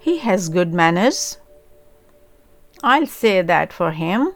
he 0.00 0.18
has 0.18 0.48
good 0.48 0.72
manners. 0.72 1.38
I'll 2.82 3.06
say 3.06 3.42
that 3.42 3.72
for 3.72 3.92
him. 3.92 4.32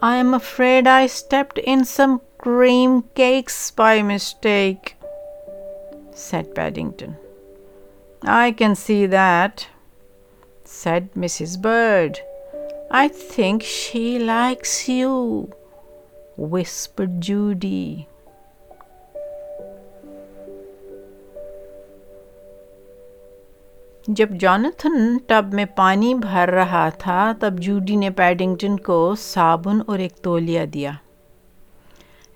I 0.00 0.16
am 0.16 0.32
afraid 0.32 0.86
I 0.86 1.06
stepped 1.06 1.58
in 1.58 1.84
some 1.84 2.20
cream 2.38 3.02
cakes 3.14 3.70
by 3.70 4.00
mistake, 4.02 4.96
said 6.18 6.54
Paddington. 6.54 7.16
I 8.22 8.50
can 8.50 8.74
see 8.74 9.06
that, 9.06 9.68
said 10.64 11.10
Mrs. 11.14 11.60
Bird. 11.62 12.18
I 12.90 13.06
think 13.08 13.62
she 13.62 14.18
likes 14.18 14.88
you, 14.88 15.52
whispered 16.36 17.20
Judy. 17.20 18.06
جب 24.08 24.28
جانتھن 24.40 25.16
tub 25.26 25.54
میں 25.54 25.64
پانی 25.76 26.12
بھر 26.14 26.50
رہا 26.50 26.88
تھا 26.98 27.32
تب 27.40 27.58
Jodie 27.60 27.96
نے 27.96 28.10
Paddington 28.10 28.76
کو 28.86 29.14
صابن 29.18 29.80
اور 29.86 29.98
ایک 29.98 30.16
تولیہ 30.22 30.64
دیا 30.74 30.92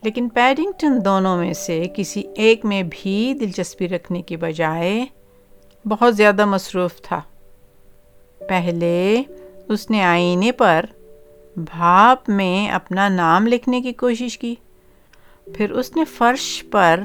لیکن 0.03 0.29
پیڈنگٹن 0.29 0.99
دونوں 1.05 1.37
میں 1.37 1.53
سے 1.53 1.85
کسی 1.97 2.23
ایک 2.35 2.65
میں 2.65 2.83
بھی 2.83 3.35
دلچسپی 3.41 3.89
رکھنے 3.89 4.23
کی 4.23 4.37
بجائے 4.37 5.05
بہت 5.85 6.17
زیادہ 6.17 6.45
مصروف 6.45 7.01
تھا 7.03 7.21
پہلے 8.49 9.23
اس 9.69 9.91
نے 9.91 10.03
آئینے 10.03 10.53
پر 10.53 10.87
بھاپ 11.57 12.29
میں 12.29 12.71
اپنا 12.71 13.09
نام 13.09 13.47
لکھنے 13.47 13.81
کی 13.81 13.93
کوشش 13.93 14.39
کی 14.39 14.55
پھر 15.47 15.71
اس 15.71 15.97
نے 15.97 16.05
فرش 16.05 16.65
پر 16.71 17.01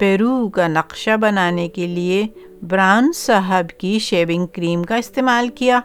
پیرو 0.00 0.48
کا 0.48 0.68
نقشہ 0.68 1.16
بنانے 1.16 1.68
کے 1.68 1.86
لیے 1.86 2.26
براؤن 2.62 3.12
صاحب 3.14 3.78
کی 3.78 3.98
شیونگ 3.98 4.46
کریم 4.46 4.82
کا 4.82 4.96
استعمال 4.96 5.48
کیا 5.48 5.80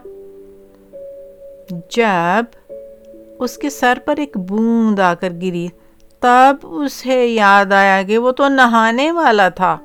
جب 1.96 2.56
اس 3.40 3.58
کے 3.58 3.70
سر 3.70 3.98
پر 4.04 4.16
ایک 4.18 4.36
بوند 4.36 4.98
آ 4.98 5.14
کر 5.14 5.30
گری 5.30 5.66
تب 6.22 6.56
اسے 6.62 7.24
یاد 7.26 7.72
آیا 7.72 8.02
کہ 8.02 8.18
وہ 8.18 8.32
تو 8.32 8.48
نہانے 8.48 9.10
والا 9.10 9.48
تھا 9.48 9.76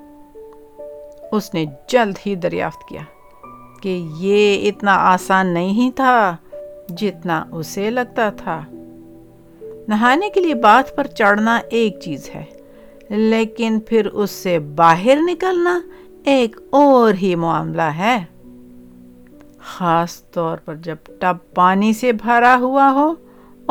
اس 1.31 1.53
نے 1.53 1.65
جلد 1.87 2.17
ہی 2.25 2.35
دریافت 2.35 2.87
کیا 2.89 3.01
کہ 3.81 4.01
یہ 4.17 4.69
اتنا 4.69 4.95
آسان 5.13 5.53
نہیں 5.53 5.95
تھا 5.95 6.35
جتنا 6.89 7.43
اسے 7.51 7.89
لگتا 7.89 8.29
تھا 8.37 8.61
نہانے 9.87 10.29
کے 10.29 10.41
لیے 10.41 10.53
بات 10.53 10.95
پر 10.95 11.07
چڑھنا 11.07 11.59
ایک 11.69 11.99
چیز 11.99 12.29
ہے 12.35 12.43
لیکن 13.09 13.79
پھر 13.79 14.05
اس 14.05 14.31
سے 14.31 14.59
باہر 14.59 15.17
نکلنا 15.21 15.79
ایک 16.25 16.55
اور 16.69 17.13
ہی 17.13 17.35
معاملہ 17.35 17.89
ہے 17.97 18.17
خاص 19.59 20.21
طور 20.31 20.57
پر 20.57 20.75
جب 20.75 20.95
ٹب 21.19 21.37
پانی 21.53 21.93
سے 21.93 22.11
بھرا 22.11 22.55
ہوا 22.59 22.91
ہو 22.91 23.13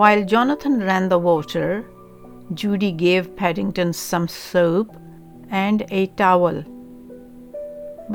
While 0.00 0.20
Jonathan 0.24 0.74
ran 0.88 1.08
the 1.08 1.18
water, 1.18 1.84
Judy 2.54 2.90
gave 2.92 3.34
Paddington 3.36 3.92
some 3.92 4.28
soap 4.28 4.94
and 5.50 5.82
a 5.90 6.06
towel. 6.20 6.62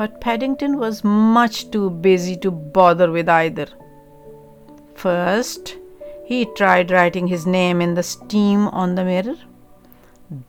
But 0.00 0.22
Paddington 0.22 0.78
was 0.78 1.04
much 1.04 1.70
too 1.72 1.90
busy 1.90 2.38
to 2.46 2.52
bother 2.52 3.12
with 3.12 3.28
either. 3.28 3.68
First, 4.94 5.76
he 6.26 6.46
tried 6.46 6.92
writing 6.92 7.28
his 7.28 7.46
name 7.46 7.82
in 7.82 7.94
the 7.94 8.04
steam 8.04 8.68
on 8.70 8.96
the 8.96 9.04
mirror. 9.04 9.36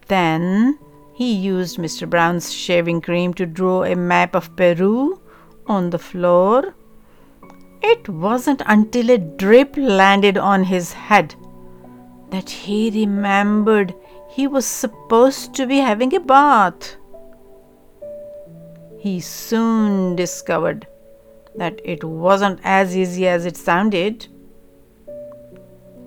Then, 0.07 0.79
he 1.17 1.33
used 1.33 1.79
Mr. 1.79 2.09
Brown's 2.09 2.53
shaving 2.53 3.01
cream 3.01 3.33
to 3.33 3.47
draw 3.47 3.85
a 3.85 3.95
map 3.97 4.35
of 4.35 4.55
Peru 4.55 5.19
on 5.67 5.89
the 5.89 5.99
floor. 5.99 6.75
It 7.81 8.07
wasn't 8.07 8.61
until 8.67 9.09
a 9.09 9.17
drip 9.17 9.79
landed 9.79 10.37
on 10.37 10.65
his 10.65 10.93
head 10.93 11.35
that 12.29 12.51
he 12.51 12.91
remembered 12.91 13.95
he 14.29 14.47
was 14.47 14.67
supposed 14.67 15.55
to 15.55 15.67
be 15.67 15.79
having 15.79 16.15
a 16.15 16.21
bath. 16.21 16.97
He 18.99 19.21
soon 19.21 20.17
discovered 20.17 20.87
that 21.55 21.81
it 21.83 22.05
wasn't 22.05 22.61
as 22.63 22.95
easy 22.95 23.27
as 23.27 23.47
it 23.47 23.57
sounded. 23.57 24.29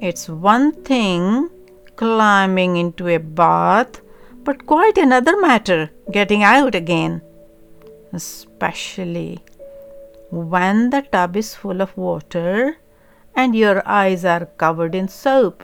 It's 0.02 0.30
one 0.30 0.72
thing 0.84 1.50
climbing 1.96 2.78
into 2.78 3.08
a 3.08 3.18
bath 3.18 4.02
but 4.44 4.66
quite 4.66 4.98
another 4.98 5.40
matter 5.40 5.92
getting 6.12 6.44
out 6.44 6.76
again, 6.76 7.22
especially 8.14 9.40
when 10.32 10.90
the 10.90 11.02
tub 11.02 11.36
is 11.36 11.56
full 11.56 11.82
of 11.82 11.96
water 11.98 12.78
and 13.36 13.56
your 13.56 13.82
eyes 13.88 14.26
are 14.26 14.46
covered 14.46 14.96
in 14.96 15.08
soap. 15.08 15.64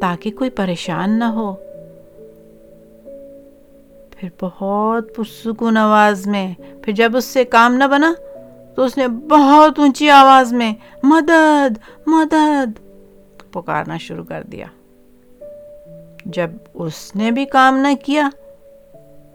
تاکہ 0.00 0.30
کوئی 0.30 0.50
پریشان 0.50 1.18
نہ 1.18 1.24
ہو 1.24 1.54
پھر 4.10 4.28
بہت 4.40 5.14
پرسکون 5.16 5.76
آواز 5.76 6.26
میں 6.26 6.54
پھر 6.82 6.92
جب 6.92 7.16
اس 7.16 7.24
سے 7.24 7.44
کام 7.44 7.74
نہ 7.74 7.84
بنا 7.84 8.12
تو 8.74 8.82
اس 8.82 8.96
نے 8.96 9.08
بہت 9.08 9.78
اونچی 9.78 10.10
آواز 10.10 10.52
میں 10.52 10.72
مدد 11.02 11.78
مدد 12.06 12.78
پکارنا 13.52 13.96
شروع 13.96 14.24
کر 14.24 14.42
دیا 14.42 14.66
جب 16.24 16.50
اس 16.74 17.16
نے 17.16 17.30
بھی 17.30 17.44
کام 17.44 17.76
نہ 17.76 17.88
کیا 18.04 18.28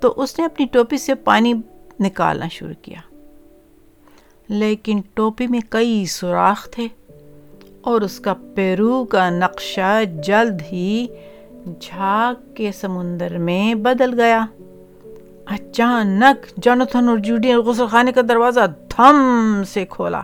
تو 0.02 0.14
اس 0.18 0.40
نے 0.40 0.46
اپنی 0.46 0.66
ٹوپی 0.72 0.98
سے 0.98 1.16
پانی 1.16 1.54
نکالنا 2.00 2.48
شروع 2.48 2.74
کیا 2.82 3.00
لیکن 4.50 5.02
ٹوپی 5.14 5.48
میں 5.48 5.60
کئی 5.70 6.06
سوراخ 6.06 6.70
تھے 6.70 6.88
اور 7.84 8.02
اس 8.02 8.20
کا 8.20 8.34
پیرو 8.56 9.04
کا 9.06 9.30
نقشہ 9.30 10.04
جلد 10.24 10.62
ہی 10.72 11.08
جھاگ 11.80 12.34
کے 12.56 12.72
سمندر 12.72 13.38
میں 13.40 13.74
بدل 13.82 14.20
گیا 14.20 14.46
اچانک 15.48 16.46
جانتھن 16.64 17.10
اور 17.10 17.18
جوڈی 17.18 17.48
نے 17.48 17.56
غسل 17.62 17.88
خانے 17.88 18.12
کا 18.12 18.22
دروازہ 18.30 18.66
دھم 18.92 19.64
سے 19.64 19.86
کھولا 19.86 20.22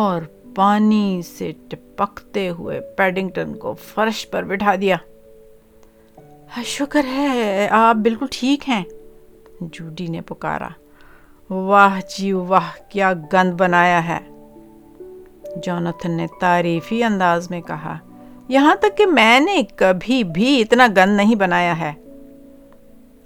اور 0.00 0.22
پانی 0.54 1.20
سے 1.24 1.52
ٹپکتے 1.68 2.48
ہوئے 2.48 2.80
پیڈنگٹن 2.96 3.54
کو 3.56 3.74
فرش 3.84 4.28
پر 4.30 4.44
بٹھا 4.44 4.74
دیا 4.74 4.96
ہاں، 6.50 6.64
شکر 6.66 7.04
ہے 7.06 7.68
آپ 7.72 7.96
بالکل 7.98 8.26
ٹھیک 8.30 8.68
ہیں 8.68 8.82
جوڈی 9.62 10.06
نے 10.06 10.20
پکارا 10.26 10.68
واہ 11.50 11.98
جی 12.10 12.32
واہ 12.32 12.70
کیا 12.88 13.12
گند 13.32 13.52
بنایا 13.52 14.06
ہے 14.08 14.18
جونتھن 15.56 16.10
نے 16.10 16.26
تعریفی 16.40 17.04
انداز 17.04 17.50
میں 17.50 17.60
کہا 17.60 17.98
یہاں 18.48 18.74
تک 18.74 18.96
کہ 18.96 19.06
میں 19.06 19.40
نے 19.40 19.62
کبھی 19.76 20.24
بھی 20.24 20.60
اتنا 20.62 20.86
گند 20.96 21.16
نہیں 21.16 21.34
بنایا 21.34 21.78
ہے 21.80 21.92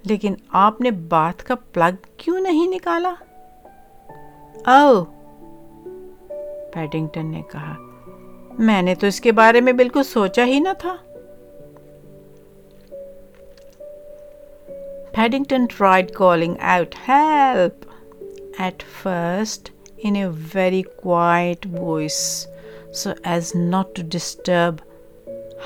لیکن 0.05 0.35
آپ 0.53 0.81
نے 0.81 0.91
بات 0.91 1.43
کا 1.43 1.55
پلگ 1.73 2.07
کیوں 2.17 2.41
نہیں 2.41 2.67
نکالا 2.67 3.12
او 4.67 5.05
پیڈنگٹن 6.73 7.27
نے 7.27 7.43
کہا 7.53 7.75
میں 8.59 8.83
نے 8.83 8.95
تو 8.95 9.07
اس 9.07 9.21
کے 9.21 9.33
بارے 9.33 9.61
میں 9.61 9.73
بالکل 9.73 10.03
سوچا 10.03 10.45
ہی 10.45 10.61
نہ 10.61 10.69
تھا 10.79 10.97
Paddington 15.12 15.67
tried 15.79 16.11
calling 16.11 16.55
out 16.61 16.95
help 17.09 17.85
at 18.59 18.83
first 19.03 19.72
in 20.03 20.17
a 20.17 20.31
very 20.31 20.83
quiet 20.83 21.65
voice 21.65 22.47
so 22.93 23.15
as 23.25 23.55
not 23.55 23.95
to 23.95 24.03
disturb 24.03 24.83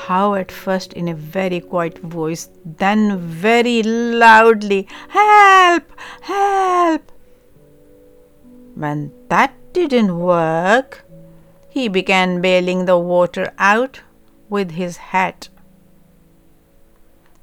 how 0.05 0.35
at 0.35 0.53
first 0.53 0.92
in 0.92 1.09
a 1.09 1.14
very 1.14 1.61
quiet 1.61 1.99
voice 1.99 2.49
then 2.85 3.18
very 3.18 3.83
loudly 3.83 4.87
help 5.09 5.90
help 6.20 7.12
when 8.75 9.11
that 9.31 9.55
didn't 9.72 10.18
work 10.18 11.03
he 11.70 11.88
began 11.88 12.40
bailing 12.40 12.85
the 12.85 12.99
water 12.99 13.51
out 13.59 14.01
with 14.51 14.70
his 14.83 14.96
hat 15.09 15.49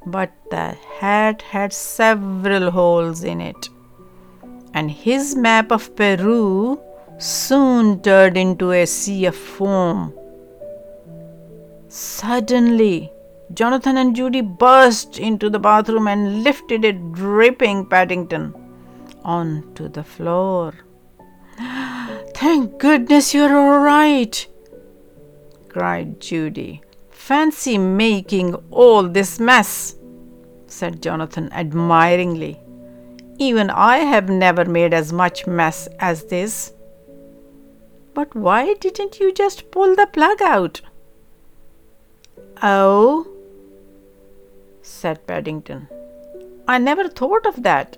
but 0.06 0.32
the 0.52 0.66
hat 1.00 1.42
had 1.54 1.74
several 1.74 2.72
holes 2.72 3.24
in 3.24 3.42
it 3.42 3.70
and 4.74 4.90
his 4.90 5.36
map 5.36 5.72
of 5.72 5.96
Peru 5.96 6.82
soon 7.18 8.02
turned 8.02 8.38
into 8.38 8.72
a 8.72 8.86
sea 8.86 9.26
of 9.26 9.36
foam. 9.36 10.14
Suddenly, 11.88 13.12
Jonathan 13.54 13.98
and 13.98 14.16
Judy 14.16 14.42
burst 14.42 15.20
into 15.20 15.50
the 15.50 15.60
bathroom 15.60 16.08
and 16.08 16.44
lifted 16.44 16.84
a 16.86 16.94
dripping 16.94 17.86
Paddington 17.86 18.56
onto 19.24 19.88
the 19.90 20.04
floor. 20.04 20.74
Thank 22.36 22.80
goodness 22.80 23.34
you're 23.34 23.56
all 23.56 23.80
right, 23.80 24.48
cried 25.70 26.20
Judy. 26.20 26.82
Fancy 27.12 27.78
making 27.78 28.56
all 28.72 29.08
this 29.08 29.40
mess, 29.40 29.96
said 30.66 31.02
Jonathan 31.02 31.52
admiringly. 31.54 32.63
Even 33.44 33.70
I 33.70 33.98
have 34.14 34.30
never 34.30 34.66
made 34.66 34.94
as 34.94 35.12
much 35.12 35.46
mess 35.48 35.88
as 36.00 36.26
this. 36.26 36.72
But 38.14 38.36
why 38.36 38.74
didn't 38.76 39.20
you 39.20 39.32
just 39.34 39.70
pull 39.72 39.96
the 39.96 40.06
plug 40.08 40.42
out? 40.42 40.82
Oh, 42.62 43.28
said 44.82 45.26
Paddington. 45.28 45.88
I 46.68 46.78
never 46.78 47.08
thought 47.10 47.46
of 47.46 47.62
that. 47.64 47.98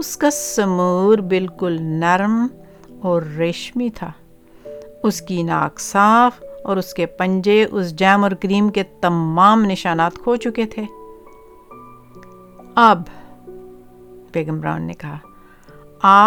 اس 0.00 0.16
کا 0.16 0.30
سمور 0.30 1.18
بالکل 1.18 1.76
نرم 1.82 2.46
اور 3.00 3.22
ریشمی 3.22 3.88
تھا 3.94 4.10
اس 5.02 5.20
کی 5.20 5.42
ناک 5.42 5.80
صاف 5.80 6.42
اور 6.64 6.76
اس 6.76 6.94
کے 6.94 7.06
پنجے 7.06 7.66
اس 7.70 7.94
جیم 7.96 8.22
اور 8.22 8.30
کریم 8.30 8.68
کے 8.68 8.82
تمام 9.00 9.64
نشانات 9.64 10.12
کھو 10.14 10.36
چکے 10.36 10.66
تھے 10.66 10.82
اب 12.74 13.02
بیگم 14.32 14.60
براؤن 14.60 14.82
نے 14.82 14.92
کہا 14.92 15.18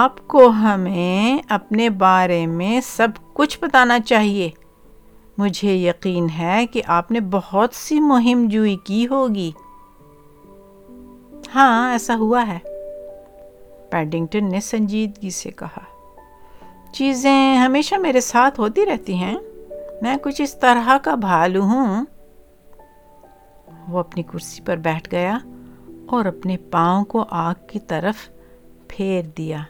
آپ 0.00 0.27
کو 0.27 0.47
ہمیں 0.47 1.37
اپنے 1.49 1.89
بارے 1.89 2.45
میں 2.45 2.81
سب 2.81 3.07
کچھ 3.33 3.57
بتانا 3.61 3.99
چاہیے 3.99 4.49
مجھے 5.37 5.73
یقین 5.73 6.27
ہے 6.37 6.65
کہ 6.71 6.81
آپ 6.87 7.11
نے 7.11 7.19
بہت 7.31 7.75
سی 7.75 7.99
مہم 7.99 8.47
جوئی 8.49 8.77
کی 8.83 9.07
ہوگی 9.07 9.51
ہاں 11.55 11.91
ایسا 11.91 12.15
ہوا 12.15 12.47
ہے 12.47 12.59
پیڈنگٹن 13.93 14.49
نے 14.49 14.59
سنجیدگی 14.61 15.29
سے 15.29 15.49
کہا 15.51 15.83
چیزیں 16.91 17.57
ہمیشہ 17.57 17.95
میرے 17.95 18.21
ساتھ 18.21 18.59
ہوتی 18.59 18.85
رہتی 18.85 19.13
ہیں 19.13 19.35
میں 20.01 20.15
کچھ 20.21 20.41
اس 20.41 20.59
طرح 20.59 20.97
کا 21.03 21.15
بھالو 21.15 21.61
ہوں 21.63 22.05
وہ 23.87 23.99
اپنی 23.99 24.23
کرسی 24.23 24.61
پر 24.61 24.77
بیٹھ 24.77 25.11
گیا 25.11 25.37
اور 26.05 26.25
اپنے 26.25 26.57
پاؤں 26.71 27.05
کو 27.05 27.25
آگ 27.37 27.67
کی 27.67 27.79
طرف 27.87 28.27
پھیر 28.87 29.21
دیا 29.37 29.61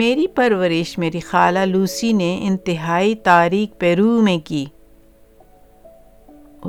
میری 0.00 0.26
پرورش 0.26 0.98
میری 0.98 1.20
خالہ 1.20 1.64
لوسی 1.66 2.12
نے 2.12 2.36
انتہائی 2.42 3.14
تاریخ 3.24 3.78
پیرو 3.78 4.20
میں 4.22 4.38
کی 4.44 4.64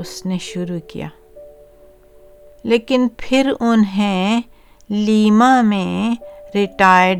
اس 0.00 0.25
نے 0.25 0.37
شروع 0.41 0.79
کیا 0.87 1.07
لیکن 2.63 3.07
پھر 3.17 3.51
انہیں 3.59 4.41
Lima 4.89 5.63
me 5.63 6.19
retired 6.53 7.19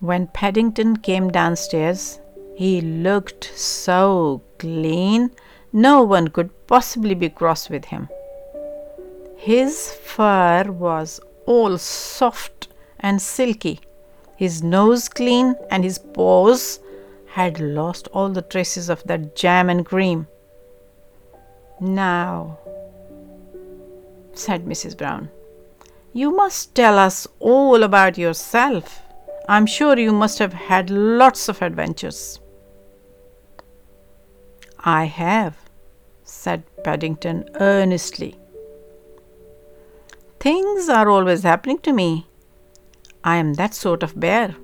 When 0.00 0.26
Paddington 0.28 0.96
came 0.96 1.30
downstairs, 1.30 2.20
he 2.54 2.80
looked 2.80 3.50
so 3.54 4.42
clean, 4.58 5.30
no 5.72 6.02
one 6.02 6.28
could 6.28 6.50
possibly 6.66 7.14
be 7.14 7.28
cross 7.28 7.68
with 7.70 7.86
him. 7.86 8.08
His 9.36 9.92
fur 9.92 10.64
was 10.70 11.20
all 11.46 11.78
soft 11.78 12.68
and 12.98 13.20
silky, 13.20 13.80
his 14.36 14.62
nose 14.62 15.08
clean, 15.08 15.54
and 15.70 15.84
his 15.84 15.98
paws 15.98 16.80
had 17.28 17.58
lost 17.60 18.08
all 18.12 18.28
the 18.28 18.42
traces 18.42 18.88
of 18.90 19.02
that 19.04 19.34
jam 19.34 19.70
and 19.70 19.86
cream. 19.86 20.26
Now, 21.80 22.58
said 24.34 24.66
Mrs. 24.66 24.96
Brown, 24.96 25.30
you 26.12 26.30
must 26.30 26.74
tell 26.74 26.98
us 26.98 27.26
all 27.38 27.82
about 27.82 28.18
yourself. 28.18 29.02
I'm 29.48 29.64
sure 29.64 29.98
you 29.98 30.12
must 30.12 30.38
have 30.38 30.52
had 30.52 30.90
lots 30.90 31.48
of 31.48 31.62
adventures. 31.62 32.38
I 34.80 35.04
have, 35.04 35.56
said 36.22 36.64
Paddington 36.84 37.48
earnestly. 37.60 38.36
Things 40.38 40.88
are 40.88 41.08
always 41.08 41.42
happening 41.42 41.78
to 41.78 41.92
me. 41.92 42.26
I 43.24 43.36
am 43.36 43.54
that 43.54 43.74
sort 43.74 44.02
of 44.02 44.18
bear. 44.18 44.54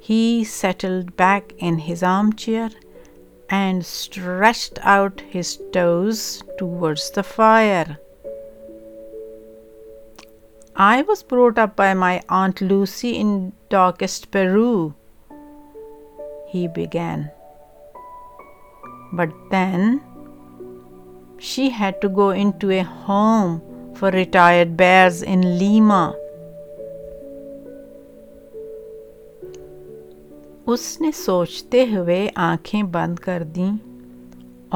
He 0.00 0.42
settled 0.42 1.16
back 1.16 1.54
in 1.58 1.78
his 1.78 2.02
armchair 2.02 2.70
and 3.52 3.84
stretched 3.84 4.78
out 4.80 5.20
his 5.28 5.60
toes 5.72 6.42
towards 6.56 7.10
the 7.10 7.22
fire. 7.22 7.98
I 10.74 11.02
was 11.02 11.22
brought 11.22 11.58
up 11.58 11.76
by 11.76 11.92
my 11.92 12.22
Aunt 12.30 12.62
Lucy 12.62 13.16
in 13.16 13.52
darkest 13.68 14.30
Peru, 14.30 14.94
he 16.48 16.66
began. 16.66 17.30
But 19.12 19.30
then 19.50 20.00
she 21.38 21.68
had 21.68 22.00
to 22.00 22.08
go 22.08 22.30
into 22.30 22.70
a 22.70 22.82
home 22.82 23.60
for 23.94 24.10
retired 24.10 24.78
bears 24.78 25.22
in 25.22 25.58
Lima. 25.58 26.16
اس 30.66 31.00
نے 31.00 31.10
سوچتے 31.14 31.84
ہوئے 31.86 32.28
آنکھیں 32.36 32.82
بند 32.82 33.18
کر 33.18 33.42
دیں 33.42 33.72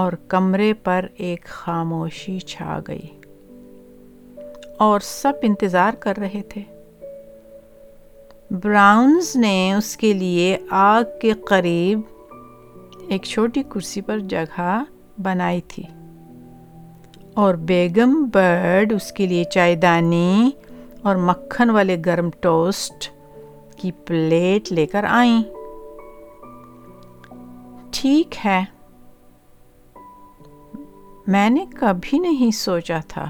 اور 0.00 0.13
کمرے 0.29 0.73
پر 0.75 1.07
ایک 1.17 1.45
خاموشی 1.45 2.39
چھا 2.41 2.79
گئی 2.89 3.07
اور 4.79 5.01
سب 5.01 5.33
انتظار 5.43 5.95
کر 5.95 6.19
رہے 6.19 6.43
تھے 6.49 6.63
براؤنز 8.51 9.35
نے 9.37 9.73
اس 9.73 9.97
کے 9.97 10.13
لیے 10.13 10.57
آگ 10.71 11.19
کے 11.21 11.33
قریب 11.47 12.01
ایک 13.09 13.25
چھوٹی 13.25 13.63
کرسی 13.63 14.01
پر 14.01 14.19
جگہ 14.29 14.83
بنائی 15.23 15.61
تھی 15.69 15.83
اور 17.35 17.55
بیگم 17.55 18.23
برڈ 18.33 18.93
اس 18.93 19.13
کے 19.13 19.27
لیے 19.27 19.45
چائے 19.45 19.75
دانی 19.77 20.51
اور 21.03 21.17
مکھن 21.17 21.71
والے 21.71 21.97
گرم 22.07 22.31
ٹوسٹ 22.41 23.09
کی 23.77 23.91
پلیٹ 24.07 24.73
لے 24.73 24.87
کر 24.87 25.05
آئیں 25.09 25.56
ٹھیک 28.07 28.35
ہے 28.47 28.65
میں 31.27 31.49
نے 31.51 31.65
کبھی 31.81 32.19
نہیں 32.19 32.51
سوچا 32.51 32.99
تھا 33.09 33.25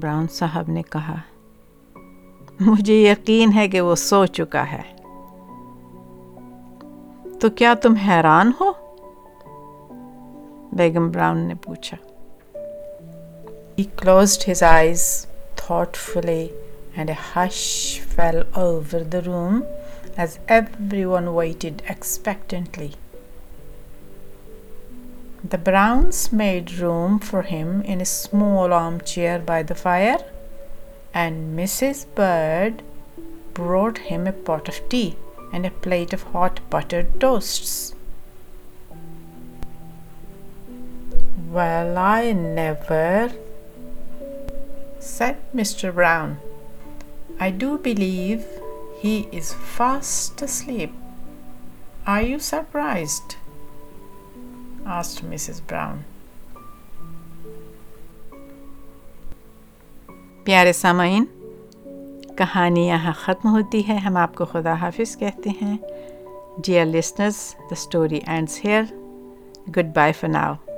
براؤن 0.00 0.26
صاحب 0.28 0.68
نے 0.68 0.82
کہا 0.90 1.14
مجھے 2.60 2.94
یقین 2.94 3.52
ہے 3.52 3.66
کہ 3.68 3.80
وہ 3.80 3.94
سو 3.94 4.26
چکا 4.26 4.64
ہے 4.72 4.82
تو 7.40 7.50
کیا 7.50 7.72
تم 7.74 7.94
حیران 7.94 8.52
ہو 8.60 8.70
بیگم 10.72 11.10
براؤن 11.10 11.38
نے 11.38 11.54
پوچھا 11.54 11.96
he 13.78 13.84
closed 13.96 14.48
his 14.50 14.62
eyes 14.62 15.26
thought 15.56 15.96
fully 15.96 16.46
and 16.96 17.10
a 17.10 17.16
hush 17.36 17.60
fell 18.06 18.42
over 18.52 19.00
the 19.12 19.20
room 19.26 19.60
as 20.20 20.38
everyone 20.48 21.32
waited 21.32 21.82
expectantly. 21.88 22.92
The 25.42 25.56
Browns 25.56 26.30
made 26.30 26.74
room 26.74 27.18
for 27.18 27.40
him 27.40 27.80
in 27.92 28.02
a 28.02 28.04
small 28.04 28.74
armchair 28.74 29.38
by 29.38 29.62
the 29.62 29.74
fire, 29.74 30.18
and 31.14 31.58
Mrs. 31.58 32.04
Bird 32.14 32.82
brought 33.54 33.96
him 34.10 34.26
a 34.26 34.32
pot 34.32 34.68
of 34.68 34.86
tea 34.90 35.16
and 35.54 35.64
a 35.64 35.70
plate 35.70 36.12
of 36.12 36.24
hot 36.34 36.60
buttered 36.68 37.18
toasts. 37.18 37.94
Well, 41.50 41.96
I 41.96 42.32
never, 42.32 43.32
said 44.98 45.38
Mr. 45.54 45.94
Brown. 45.94 46.38
I 47.38 47.50
do 47.50 47.78
believe 47.78 48.59
He 49.02 49.28
is 49.32 49.54
fast 49.54 50.42
asleep. 50.42 50.92
Are 52.06 52.20
you 52.20 52.38
surprised? 52.38 53.36
asked 54.86 55.22
Mrs. 55.24 55.60
Brown. 55.66 56.02
پیارے 60.44 60.72
سامعین 60.72 61.24
کہانی 62.38 62.86
یہاں 62.86 63.12
ختم 63.16 63.48
ہوتی 63.48 63.86
ہے 63.88 63.96
ہم 63.96 64.16
آپ 64.16 64.34
کو 64.34 64.44
خدا 64.44 64.72
حافظ 64.72 65.16
کہتے 65.16 65.50
ہیں 65.62 65.76
dear 66.66 66.84
listeners 66.86 67.38
the 67.60 67.72
story 67.72 68.20
ends 68.26 68.64
here 68.64 68.82
good 69.76 69.94
by 69.94 70.26
now 70.28 70.54